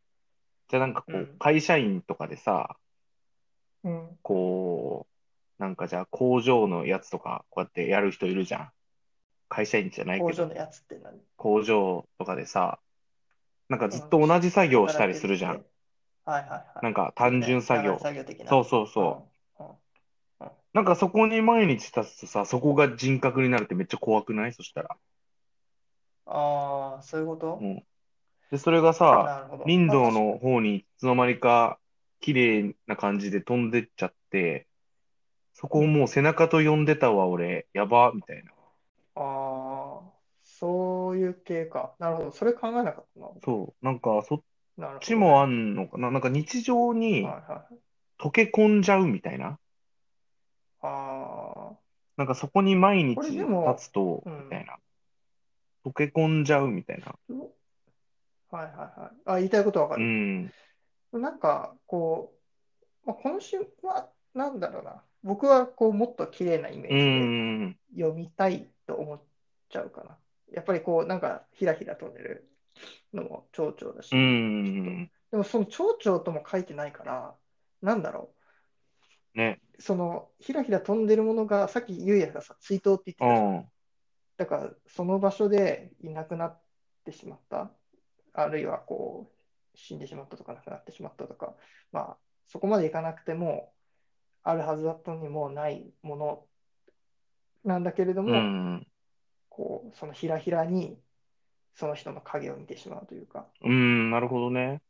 [0.68, 2.76] じゃあなんかこう、うん会社員とかでさ、
[3.84, 4.18] うん。
[4.22, 5.17] こう、
[5.59, 8.70] なんかじゃあ工場のやつとか、こうやってやる人いるじゃん。
[9.48, 11.20] 会社員じゃないけど、工場のやつって何？
[11.36, 12.78] 工場とかでさ、
[13.68, 15.52] なんかずっと同じ作業をしたりするじゃん。。
[15.52, 15.62] はい
[16.26, 16.82] はいはい。
[16.82, 18.00] なんか単純作業長い。
[18.00, 18.50] 作業的な。
[18.50, 19.28] そうそうそ
[19.61, 19.62] う。
[19.62, 19.68] うん。
[19.68, 24.52] うんなんかそこに毎日立つとさ、そこが人格になるってめっちゃ怖くない？
[24.52, 24.96] そしたら。
[26.26, 27.59] ああ、そういうこと？
[27.61, 27.82] うん
[28.50, 29.44] で、それがさ。
[29.64, 31.78] 林道の方にいつの間にか
[32.20, 34.66] 綺麗な感じで飛んでっちゃって、
[35.61, 38.52] そこをもう背中と呼んでたわ、俺、やば、みたいな。
[39.14, 41.94] ああ、そういう系か。
[41.98, 42.32] なるほど。
[42.32, 43.28] それ考えなかったな。
[43.44, 44.42] そう、なんかそっ
[44.76, 46.11] なるほどちもあんのかな。
[46.11, 47.74] なんか日常にはいはい。
[48.18, 49.59] 溶け込んじゃうみたいな。
[50.80, 51.76] あ
[52.16, 54.76] なんかそこに毎日これでも立つと、うんみたいな。
[55.84, 57.14] 溶け込んじゃうみたいな。
[58.50, 59.20] あ、はいはいはい。
[59.26, 60.06] あ、言いたいことわかうる。
[60.06, 60.50] ん。
[61.12, 62.34] なんか、こ
[63.04, 65.04] う、まあ、今週は、なんだろうな。
[65.29, 67.11] 僕は、こう、もっと綺麗なイメうージで
[67.66, 67.79] ん。
[67.95, 69.22] 読みたいと思っ
[69.68, 70.18] ちゃうかな。
[70.53, 72.51] やっぱりこう、なんか、ひらひら飛んでる
[73.12, 75.11] のも蝶々だし、うん。
[75.31, 77.37] でもその蝶々とも書いてないから、
[77.83, 78.35] なんだろ
[79.35, 79.61] ね。
[79.79, 79.83] う。
[79.83, 83.61] その、ひらひら飛んでるものが、さっきゆうやがさ、追悼って言ってうたじゃん。
[83.61, 83.68] ん。
[84.39, 86.62] だから、その場所でいなくなっ
[87.05, 87.70] てしまった。
[88.33, 91.55] あるいは、こう、死んでしまったとか亡くなってしまったとか、
[91.93, 93.72] まあ、そこまでいかなくても、
[94.43, 96.47] あるはずだったのにもうないもの
[97.64, 98.86] なんだけれどうも、ん。
[99.49, 100.99] こう、そのひらひらに
[101.74, 104.82] その人の影を見てしまうというか、うん、なるほどね。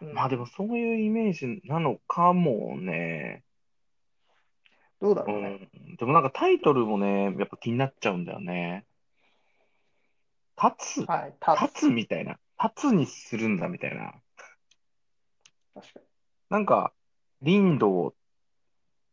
[0.00, 3.44] うんまあでもそういうイメージなのかもね。
[5.00, 5.48] うどうだろうね。
[5.92, 5.96] ん。
[5.96, 8.86] でもなんかタイトルもね、やっぱ気になっちゃうんだよね。
[10.60, 12.38] 立つはい、立立つみたいな。
[12.62, 14.14] 立つにするんだみたいな。
[15.74, 16.00] 確か
[16.50, 16.92] なんか、
[17.44, 18.14] 林道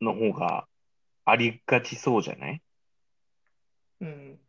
[0.02, 0.68] の方が
[1.26, 2.62] ありがちそうじゃない？
[3.99, 4.08] に。
[4.08, 4.39] うん。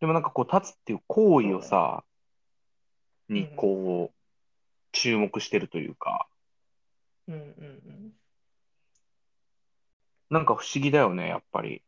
[0.00, 2.04] でもなんかこう、立つっていう行為をさ、
[3.28, 4.14] にうんこう、
[4.92, 6.28] 注目してるというか、
[7.26, 8.12] うんうんうん。
[10.30, 11.82] なんか不思議だよね、やっぱり。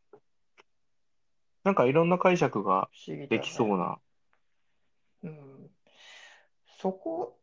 [1.63, 3.99] なんかいろんな解釈が不思議だよねできそうな。
[5.23, 5.69] うん。
[6.79, 7.37] そこ、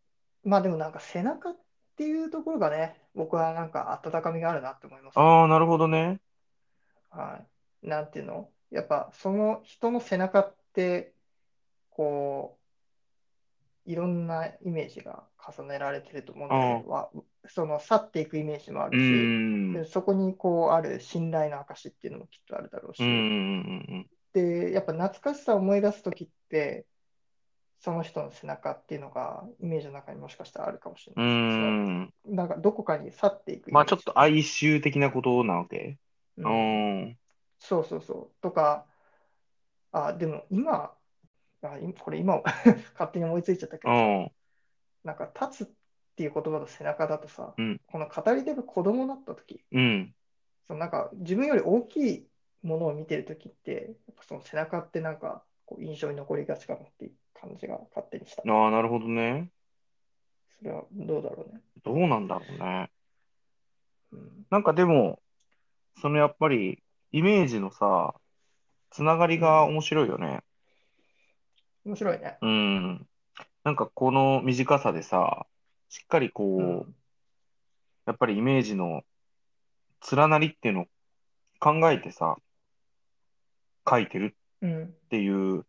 [0.45, 1.57] まあでもなんか背中っ
[1.97, 5.19] ていうところがね、僕はなんか温かみがあるなって思います。
[5.19, 6.21] ああ、なるほどね。
[7.11, 7.41] は
[7.83, 7.89] い。
[7.89, 8.49] なんていうの？
[8.71, 11.13] やっぱその人の背中って、
[11.91, 12.59] こ
[13.87, 17.11] う、いろんなイメージが重ねられてると思うんだけど、わ
[17.47, 23.05] その去っていくイメージもあうるし、そこにこうある信頼の証っていうのもきっとあるだろうし、
[24.33, 26.87] で、やっぱ懐かしさを思い出すときって、
[27.85, 31.29] その人の背中っていうのがイメージの中にもしかしたらあるかもしれうんう
[32.03, 32.13] ん。
[32.25, 32.49] うないん。
[32.49, 35.99] かどこかに去っていくまあちょっと哀愁的なことなわけ
[36.39, 36.53] ううん
[37.11, 37.19] ん。
[37.59, 38.43] そうそうそう。
[38.43, 38.87] とか、
[39.93, 40.97] あ、でも今、
[41.63, 42.43] あ、今これ今
[42.95, 44.33] 勝手に思いついちゃったけうどさ、ん。
[45.05, 45.75] なんか立つっ
[46.17, 50.15] ていう言葉と背中だとさ、うんこの語り手が子供だったとき、うん。
[50.67, 52.29] そのなんか自分より大きい
[52.63, 58.43] ものを見てるときって、その背中ってなんかこう印象に残りがちかなっていう感じが勝手にした。
[58.47, 59.51] ああ、なるほどね。
[60.59, 61.61] それはどうだろうね。
[61.85, 62.91] どうなんだろうね。
[64.13, 65.21] うん、なんかでも、
[66.01, 66.83] そのやっぱり、
[67.13, 68.15] イメージのさ、
[68.91, 70.41] つながりが面白いよね。
[71.85, 72.39] 面白いね。
[72.41, 73.07] うん。
[73.63, 75.47] なんかこの短さでさ、
[75.89, 76.95] しっかりこう、うん
[78.07, 79.03] やっぱりイメージの
[80.13, 80.87] 連なりっていうのを
[81.59, 82.37] 考えてさ、
[83.89, 85.65] 書いてるうん、っていう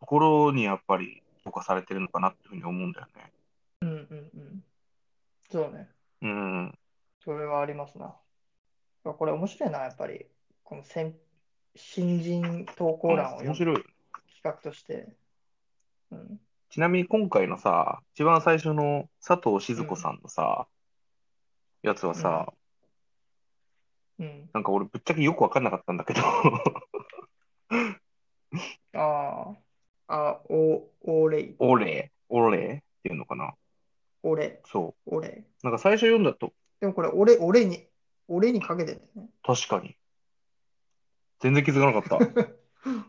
[0.00, 3.32] ところにやっぱり評価されてるのかなっていうふうに思うんだよね。
[3.82, 4.64] うん、うん、うん。
[5.50, 5.88] そうね。
[6.22, 6.78] うん。
[7.24, 8.14] それはありますな。
[9.04, 10.26] これ面白いな、やっぱり。
[10.64, 11.14] この先
[11.74, 13.76] 新人投稿欄を面白い。
[13.76, 13.92] 企
[14.42, 15.08] 画として。
[16.10, 16.40] うん。
[16.70, 20.68] ちなみに今回のさ、一番最初の佐藤静子さんのさ、
[21.82, 22.52] やつはさ、
[24.18, 24.50] うん。
[24.52, 26.20] なんか俺ぶっちゃけよくわかんなかったんだけど、
[28.94, 29.69] ああ。
[30.12, 33.54] あ、お、おれ、オレ、オレっていうのかな？
[34.22, 35.28] おれ、そおれ。
[35.28, 35.44] う。
[35.62, 37.86] なんか最初読んだと、でもこれ、俺、俺に、
[38.26, 39.28] 俺にかけてんだよね。
[39.42, 39.96] 確かに。
[41.38, 42.50] 全然気づかなかった。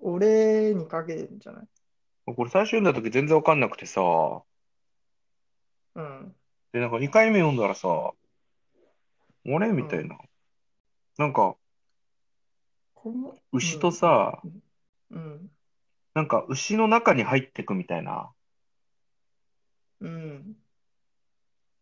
[0.00, 2.34] 俺にかけてんじゃない？
[2.34, 4.00] これ最初読んだ時全然わかんなくてさ、
[5.94, 6.36] うん。
[6.72, 8.12] で、なんか2回目読んだらさ、
[9.44, 10.18] 俺みたいな。
[11.18, 11.56] なんか、
[12.94, 14.62] この、牛とさ、うん。
[16.14, 18.30] なんか牛の中に入ってくみたいな。
[20.00, 20.56] うん。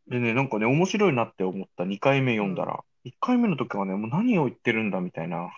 [0.09, 2.85] でね、なんかね、面白いなって思った2回目読んだら。
[3.05, 5.51] 1回目の時はね、もう何を言ってるんだみたいな。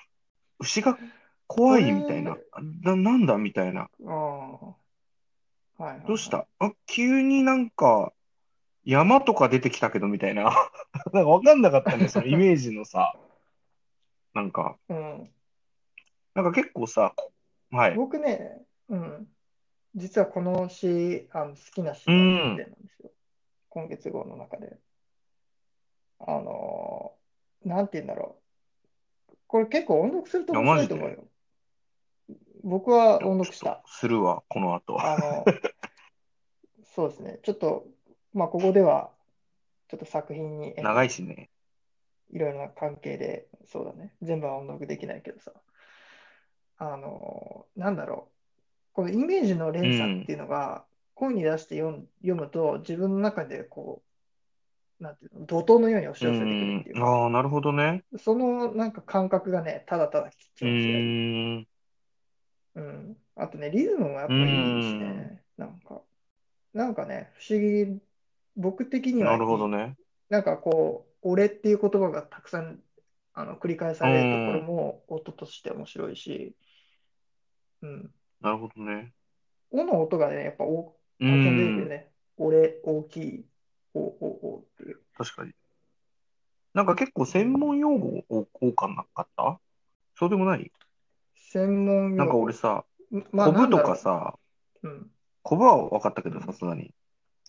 [0.58, 0.98] 牛が
[1.46, 2.36] 怖いみたいな。
[2.82, 3.82] な、なんだみたいな。
[3.82, 5.82] ああ。
[5.82, 6.46] はいどうした？
[6.58, 8.12] あ、急になんか、
[8.84, 10.44] 山とか出てきたけどみたいな。
[11.12, 13.14] なんかわかんなかったね、そ のイメージのさ。
[14.34, 15.30] なんか、うん。
[16.34, 17.32] なんか結構さ、こ
[17.70, 17.94] はい。
[17.94, 19.28] 僕ね、うん。
[19.94, 22.66] 実はこの詩、あの好きな詩が1点なんで
[22.96, 23.10] すよ。
[23.68, 24.76] 今月号の中で。
[26.20, 28.36] あのー、なんて言うんだろ
[29.30, 29.34] う。
[29.46, 31.24] これ結構音読すると面白いと思うよ。
[32.64, 35.00] 僕は音読したするわ、この後。
[35.00, 35.44] あの、
[36.94, 37.38] そうですね。
[37.42, 37.86] ちょっと、
[38.34, 39.10] まあ、ここでは、
[39.88, 41.50] ちょっと作品に、長いしね。
[42.30, 44.12] いろいろな関係で、そうだね。
[44.20, 45.52] 全部は音読できないけどさ。
[46.78, 48.94] あの、なんだろう。
[48.94, 54.02] このイメージの連鎖っていうのが、声に出して読む読むと、自分の中でこ
[55.00, 58.04] う、なんていうの、怒涛のように押しう寄せてくるっていうああ、なるほどね。
[58.18, 61.04] そのなんか感覚がね、ただただ気う持ちがいい。
[61.04, 61.66] ーん。
[62.76, 63.16] うん。
[63.36, 65.42] あとね、リズムもやっぱりいいしね。
[65.56, 66.00] なんか、
[66.72, 68.00] なんかね、不思議、
[68.56, 69.96] 僕的にはなるほどね。
[70.28, 72.80] なんかこう、俺っていう言葉がたくさん
[73.38, 76.56] あの繰り返されるところも音として面白いし、
[77.82, 78.14] うん。
[78.40, 79.12] なるほどね。
[79.70, 81.88] おの音がね、やっぱ多うたくさん出てくるよん。
[81.88, 82.10] ね。
[82.36, 83.44] 俺、大きい、
[83.94, 85.00] お、お、おっていう。
[85.16, 85.52] 確かに。
[86.74, 89.58] なんか結構専門用語多かなかった？
[90.16, 90.70] そうでもない？
[91.34, 92.44] 専門なんか用語。
[92.44, 92.84] 俺さ、
[93.32, 94.38] まあ、コブとなんだろかさ、
[94.82, 94.88] う。
[94.88, 95.10] うん。
[95.42, 96.94] コブは分かったけどさすがに。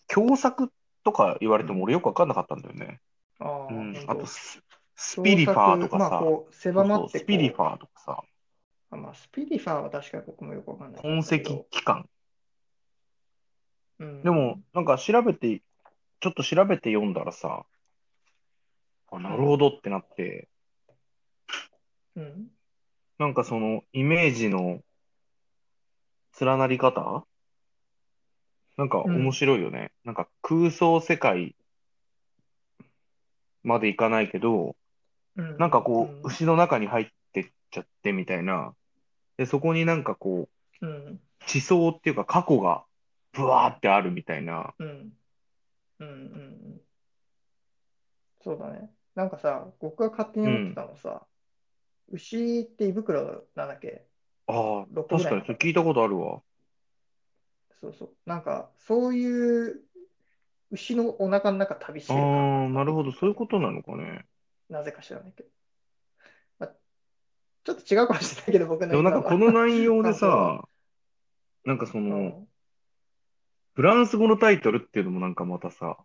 [0.08, 0.70] 狭窄
[1.04, 3.00] とか言われても俺よく分かんなかったんだよね。
[3.38, 3.94] ああ、うん。
[4.08, 4.60] あとス、
[4.96, 8.26] スピリファーとかまあ、さ、こう、そうそう、狭まってスピリフこァーとかさ、う、
[8.90, 12.08] あまあ、スピリファーは確かに僕もよくわかんない痕跡んだけど、機関。
[14.00, 14.22] うん。
[14.22, 15.62] でも、なんか調べて、
[16.20, 17.64] ちょっと調べて読んだらさ、
[19.12, 20.48] あ、なるほどってなって、
[22.16, 22.50] うん。
[23.18, 24.82] なんかそのイメージの
[26.40, 27.24] 連なり方？
[28.76, 29.92] なんかうん面白いよね。
[30.04, 31.54] なんか空想世界
[33.62, 34.74] までいかないけど、
[35.36, 35.58] うん。
[35.58, 38.74] なんかこうんう、牛の中に入ってっちゃってみたいな。
[39.40, 40.50] で、そこになんかこ
[40.82, 41.20] う、うん。
[41.46, 42.84] 地層っていうか過去が
[43.32, 44.74] ブワーってあるみたいな。
[44.78, 44.86] うん。
[44.88, 45.14] うん。
[45.98, 46.08] うん。
[46.08, 46.80] うん。
[48.42, 48.90] そうだね。
[49.14, 51.26] なんかさ、僕が勝手に思ってたのさ、
[52.12, 54.04] 牛って胃袋なんだっけ？
[54.46, 56.42] ああ、6個ぐらい確かにそれ聞いたことあるわ。
[57.80, 58.08] そうそう。
[58.26, 59.80] なんか、そういう
[60.70, 64.26] 牛のお腹の中旅してある感あ、なるほど、そういうことなのかね。
[64.68, 65.48] なぜか知らないけど。
[67.66, 70.68] まあ、ちょっと違うかもしれないけど、僕のでもなんかこの内容でさ、
[71.64, 72.48] なんかその、うん
[73.74, 75.98] フランス語のタイトルっていうのもなんかまたさ、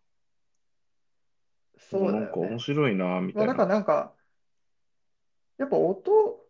[1.78, 2.60] そうだよなんか面ね。
[2.60, 3.66] 白いな、みまあ、だかたいな。
[3.66, 4.16] らなんか、
[5.58, 6.46] やっぱ音、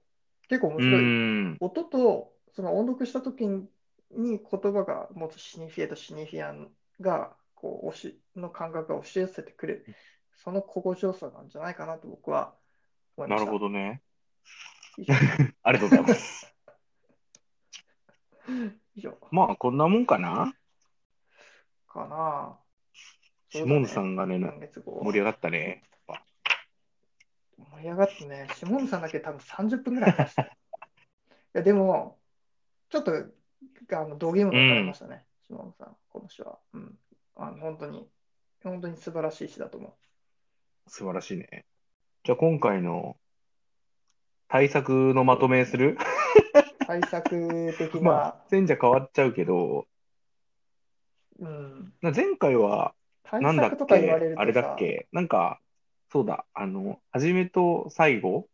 [0.49, 1.13] 結構面う白い。
[1.53, 3.67] ん、音と、その音読した時に
[4.11, 9.85] 言葉が持つシニフィエとシニフィアンが、こう、押し、の感覚が押し寄せてくる、
[10.33, 12.55] その心地よさなんじゃないかなと僕は
[13.17, 13.45] 思いました。
[13.45, 14.01] なるほどね。
[15.63, 16.55] ありがとうございます。
[18.95, 20.53] 以上まあ、こんなもんかな？
[21.87, 22.59] かな。
[23.49, 25.83] シモンさんがね、盛り上がったね。
[27.57, 30.43] 盛り上がってね、シモンさんだけ多分30分ぐらい話した。
[30.43, 30.49] い
[31.53, 32.19] や、でも、
[32.89, 36.59] ちょっと、あの、道ゲームが分かりましたね、シモンさん、この詩は。
[36.73, 36.99] うん。
[37.35, 38.09] あの、本当に、
[38.63, 39.97] 本当に素晴らしい詩だと思
[40.87, 41.65] 素晴らしいね。
[42.23, 43.17] じゃあ今回の
[44.55, 45.97] 対策のまとめする？
[45.97, 45.97] う。
[46.87, 49.85] 対策的な、まあ、前者変わっちゃうけど、
[51.39, 51.93] うん。
[52.01, 52.93] な前回は、
[53.23, 54.09] 対なんだっけ？
[54.37, 55.09] あれだっさ、け？
[55.11, 55.59] なんか、
[56.09, 58.47] そうだ、あの、初めと最後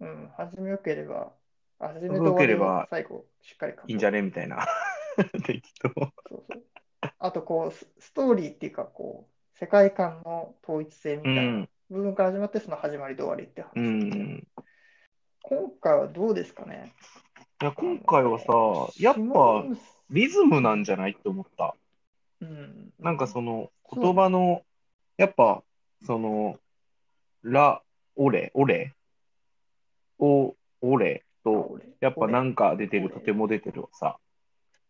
[0.00, 1.32] うん、始めよければ、
[1.78, 4.20] あ始めよと終わりをければ最後、しっかりいいんじゃね？
[4.20, 4.66] みたいな。
[5.46, 5.88] 適当。
[6.28, 6.62] そうそう。
[7.18, 11.32] あと、こう、スストーリーっていうか、こう、世界観の統一性みたう。
[11.32, 14.46] いなん部分から始まって、その始まりと終わりって話うなん。
[15.42, 16.92] 今回はどうですかね？
[17.62, 19.64] いや、今回はさやっぱ
[20.10, 21.74] リズムなんじゃないって思った。
[22.40, 24.62] うん、なんかその言葉の、
[25.16, 25.64] やっぱ、
[26.06, 26.60] その、
[27.42, 27.82] ラ、
[28.14, 28.94] オレ、オレ、
[30.18, 34.18] お、オレと、俺やっぱなんか出てる、とても出てるはさ、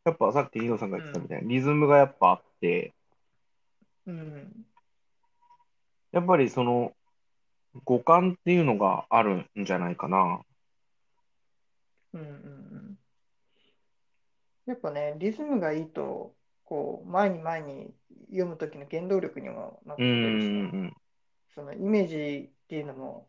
[0.04, 2.92] やっぱさっきニノさんが言ってたみたいに、リズムがやっぱあって、
[4.06, 4.66] うん、
[6.12, 6.92] やっぱりその、
[7.84, 10.40] 五感っていうのがあるんじゃないかな。
[12.14, 12.98] うん、うん、うん。
[14.66, 16.34] やっぱね、リズムがいいと、
[16.64, 17.94] こう、前に前に
[18.30, 20.96] 読む時の原動力にもなってるしね、ん、
[21.54, 23.26] そのイメージっていうのも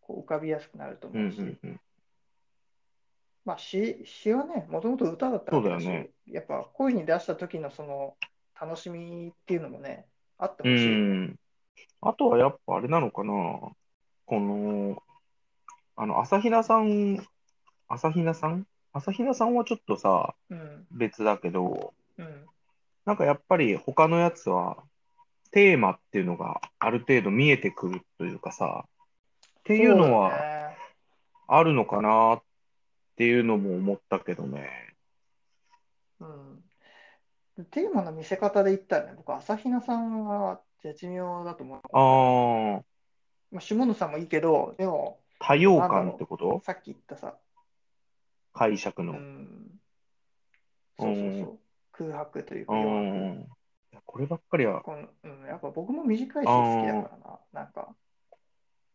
[0.00, 1.80] こう浮かびやすくなるとうん、うん、思うし、うん、うん。
[3.44, 8.16] まあ詩、詩はね、もともと歌だったわけだし、そうだよねやっぱ声に出した時のその
[8.60, 10.96] 楽しみっていうのもね、あってうほしいよね。
[10.98, 11.39] ん。
[12.02, 13.32] あとはやっぱあれなのかな。
[14.26, 15.02] この、
[15.96, 17.16] あの、朝比奈さん、
[17.88, 18.66] 朝比奈さん？
[18.92, 22.46] 朝比奈さんはちょっとさ、うん、別だけど、うん、
[23.04, 24.78] なんかやっぱり他のやつは、
[25.52, 28.84] テーマっていうのがある程度見えてくるというかさ、
[29.60, 30.76] っていうのはそうだね
[31.48, 32.42] あるのかなっ
[33.16, 34.70] ていうのも思ったけどね。
[36.20, 36.62] うん。
[37.72, 41.80] テーマの見せ方で言ったらね、僕、朝比奈さんは絶妙だと思う。
[41.92, 42.84] ああ、
[43.50, 46.60] まあ、下野さんもいいけど、でも、多様感ってこと？
[46.64, 47.38] さっき言ったさ、う
[48.52, 49.14] 解釈の。
[49.14, 49.80] ん、
[50.98, 51.58] そうそうそう、
[51.92, 52.72] 空白というか、
[54.06, 57.94] こればっかりは、このうん、やっぱ僕も短いし好きだからな、なんか、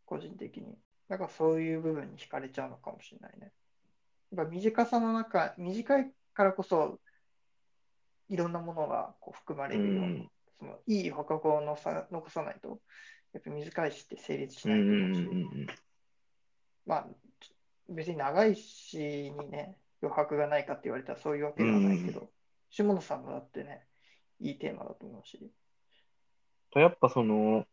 [0.06, 0.78] 個人的に。
[1.08, 3.52] だからそういう部分に惹かれちゃうのかもしれないね。
[4.36, 7.00] やっぱ短さの中、短いからこそ、
[8.30, 10.32] いろんなものがこう含まれうるような、ん。
[10.60, 12.80] そのいい捕獲をのさ残さないと、
[13.34, 15.68] やっぱ短い詩って成立しうんないうんうと思うし、ん
[16.86, 17.08] まあ、
[17.90, 22.30] 別に長い詩にね、余白がないかって言われたらそういうわけではないけど、
[22.70, 23.86] 下野さんのだってね、
[24.40, 25.52] いいテーマだと思うし。
[26.72, 27.66] とやっぱその、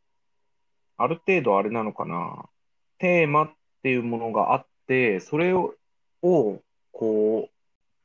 [0.97, 2.49] ある程度あれなのかな。
[2.99, 3.53] テーマっ
[3.83, 5.75] ていうものがあって、それを、
[6.23, 6.61] を
[6.93, 7.49] こ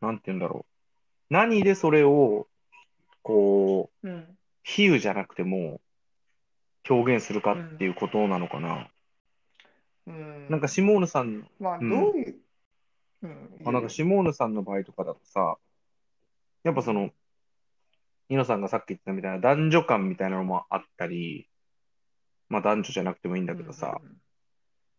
[0.01, 1.33] う、なんて言うんだろう。
[1.33, 2.47] 何でそれを、
[3.21, 4.36] こう、うん。
[4.67, 5.79] 比喩じゃなくても
[6.89, 8.89] 表現するかっていうことなのかな。
[10.07, 10.47] うん。
[10.49, 12.35] なんか、シモーヌさん、まあ、どううんいう、
[13.23, 13.61] うん。
[13.65, 15.57] あなんかシモーヌさんの場合とかだとさ、
[16.63, 17.11] やっぱその、
[18.29, 21.47] ニノさんがさっき言ったみたいな男女間みたいなのもあったり、
[22.49, 24.17] まあ男女じゃなくてもいいんだけどさ、うん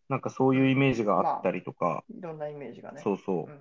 [0.09, 2.99] なんかそういうイメージがあったりとか、いろんなイメージがね。
[3.03, 3.43] そうそう。
[3.43, 3.59] っうん。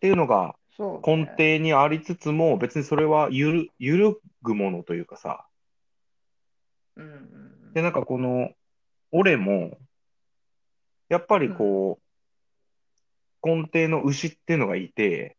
[0.00, 1.26] ていうのがそう、根。
[1.26, 5.46] 底にありつつも、別にそれはゆる、揺るぐものというかさ、
[6.96, 7.14] うんうんう
[7.70, 7.72] ん。
[7.74, 8.50] で、なんかこの、
[9.10, 9.76] 俺も、
[11.08, 11.98] やっぱりこ
[13.42, 15.36] う、根底の牛っていうのがいて、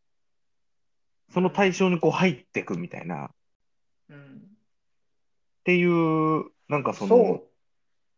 [1.32, 3.30] その対象にこう入ってくみたいな、っ
[4.10, 4.58] うん。
[5.64, 7.50] ていう、なんかその、そ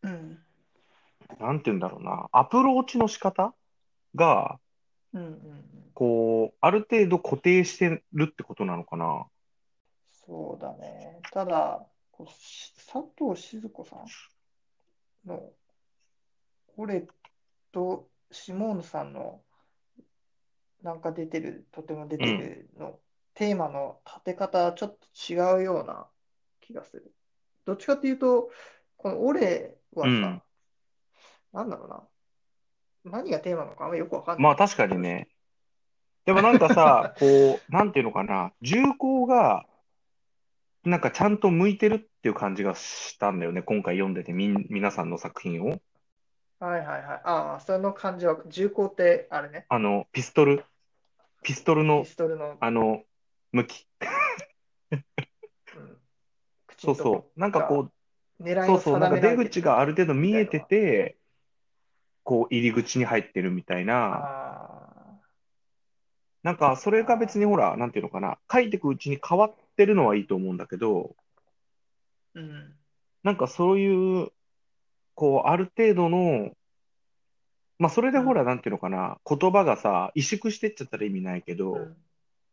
[0.02, 0.08] う。
[0.08, 0.38] うん。
[1.38, 3.54] なんて言うんだろうな、アプローチの仕方
[4.14, 4.58] が、
[5.12, 5.71] うんうんうん。
[5.94, 9.26] こう、ある程度固定してるってことなのかな？
[10.26, 11.20] そうだね。
[11.32, 15.50] ただ、こうし佐藤静子さんの、
[16.76, 17.06] 俺
[17.72, 19.42] とシモーヌさんの、
[20.82, 22.98] なんか出てる、とても出てるの、
[23.34, 26.06] テーマの立て方はちょっと違うような
[26.60, 27.12] 気がする。
[27.64, 28.50] どっちかっていうと、
[28.96, 30.42] この俺はさ、うん
[31.52, 31.84] なんだろ
[33.04, 33.12] うな。
[33.20, 34.42] 何がテーマなのかあんまよくわかんない。
[34.42, 35.28] まあ確かにね。
[36.24, 39.66] でもなんかさ、 こう、なんていうのかな、重厚が、
[40.84, 45.80] なんかちゃんと向いてるっていう感じがしたんだよね、今回読んでて、みん、皆さんの作品を。
[46.60, 47.20] はいはいはい。
[47.24, 49.66] ああ、その感じは、重厚ってあれね。
[49.68, 50.64] あの、ピストル、
[51.42, 53.02] ピストルのピ、ストルの、あの、
[53.50, 53.86] 向き。
[54.92, 55.04] うん、
[56.66, 57.40] 口のとこそうそう。
[57.40, 57.90] なんかこ
[58.40, 61.16] う、狙いをそうそう、なんか出定められてる口がある程度見えてみて、
[62.22, 64.71] こう、入り口に入ってるみたいな、あ
[66.42, 72.74] なんかそれが別にほら、なんていうのかな、書いていくうちに変わってるのはいいと思うんだけど、ーうん。
[73.22, 74.32] なんかそういう、
[75.14, 76.50] こう、ある程度の、
[77.78, 81.96] まあそれでほら、なんていうのかな、言葉がさ、萎縮してっちゃったら意味ないけど、うん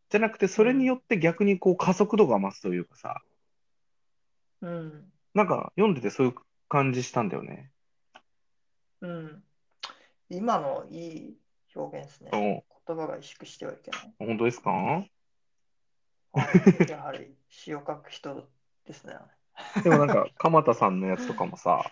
[0.09, 3.21] じゃなくてそれによって逆にこう加速度が増すというかさ、
[4.61, 5.11] うん。
[5.35, 6.35] なんか読んでてそういう
[6.67, 7.71] 感じしたんだよね。
[9.01, 9.43] うん。
[10.29, 11.37] 今のいい
[11.75, 12.63] 表現ですね。
[12.89, 14.13] 言葉が萎縮してはいけない。
[14.17, 14.71] お、本当ですか？
[14.71, 15.05] は
[16.33, 18.49] いやはり詩を書く人
[18.85, 19.13] ですね。
[19.83, 21.91] でもなんか、鎌田さんのやつとかもさ、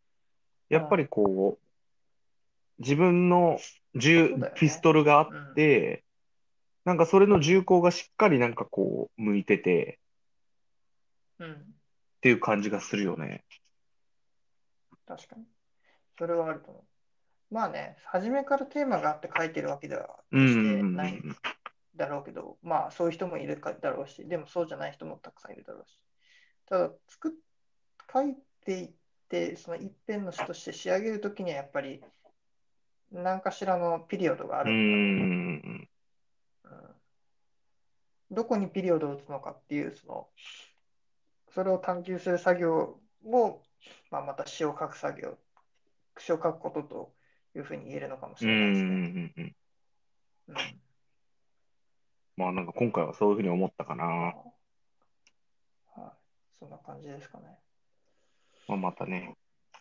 [0.68, 3.58] やっぱりこう、自分の
[3.94, 6.04] 銃ねピストルがあって、
[6.84, 9.98] なんかそれの銃口がしっかりなんかこう、向いてて
[11.38, 11.52] うん。
[11.52, 11.56] っ
[12.20, 13.44] ていう感じがするよね。
[15.06, 15.44] 確かに。
[16.18, 16.95] それはあると思う。
[17.50, 21.36] まあね、初めからテーマがあって書いてるわけではしてないん。
[21.94, 25.98] だろうけど、まあそういう人もいるかだろうし、でもそうじゃない人もたくさんいるだろうし。
[26.68, 27.32] ただ、作っ、
[28.12, 28.90] 書いていっ
[29.28, 32.02] て、その一編の詩として仕上げるときにはやっぱり
[33.12, 35.00] 何かしらのピリオドがあうるんだろう。
[35.00, 35.88] うん
[38.30, 40.28] どこにピリオドを打つのかっていう、その、
[41.54, 43.62] それを探求する作業も、
[44.10, 45.38] まあ、また詩を書く作業、
[46.18, 47.15] 詩を書くことと
[47.56, 48.88] いうふうに言えるのかもしれないですね。
[48.90, 48.94] ん。
[48.94, 49.32] うん。
[50.48, 50.56] うん
[52.36, 54.04] まあなんか今回はそういうふうに思ったかな。
[54.04, 56.02] はい、
[56.58, 57.58] そんな感じですかね。
[58.68, 59.34] まあまたね、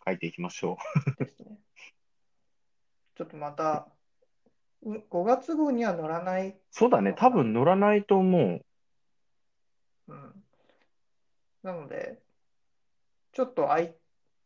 [0.06, 0.78] 書いていきましょ
[1.20, 1.58] ですね。
[3.16, 3.90] ちょっとまた、
[4.88, 6.62] ん5月号には乗らない、う。
[6.72, 8.66] そうだね、多分乗らないと思う。
[10.08, 10.44] うん。
[11.62, 12.22] なので、
[13.34, 13.96] ちょっと空い、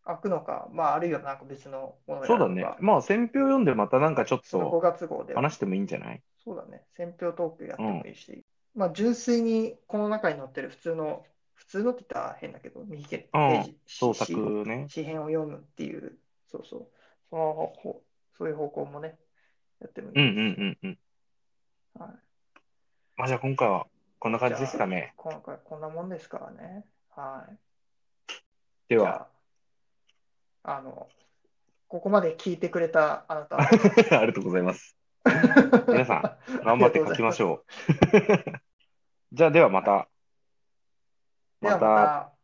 [0.09, 2.65] 開くのか、まあ、あるいはなんか別のものをやそうだね。
[2.79, 5.41] まあ、選票読んでまたなんかちょっその5と月号では。
[5.41, 6.21] 話してもいいんじゃない？
[6.43, 6.83] そうだね。
[6.97, 8.43] 選票トークやってもいいし。
[8.73, 14.87] まあ、純粋にこの中に載ってる普通の、普通のって言ったら変だけど、右手ペうんージ、創し作ね。
[14.89, 16.17] 詩編を読むっていう、
[16.51, 16.87] そうそう。
[17.29, 18.01] その方
[18.37, 19.19] そういう方向もね、
[19.79, 20.99] やってもいいうんですうんうんうん。
[22.01, 22.11] はい。
[23.17, 23.85] まあじゃあ今回は
[24.17, 25.13] こんな感じですかね。
[25.17, 26.85] 今回こんなもんですからね。
[27.15, 27.57] はい。
[28.87, 29.27] では、じゃあ、
[30.63, 31.07] あの、
[31.87, 33.69] ここまで聞いてくれたあなた、 あ
[34.21, 34.95] りがとうございます。
[35.87, 37.65] 皆さん、 頑張って書きましょう。
[39.31, 40.07] じゃあではまた。
[41.61, 42.38] また。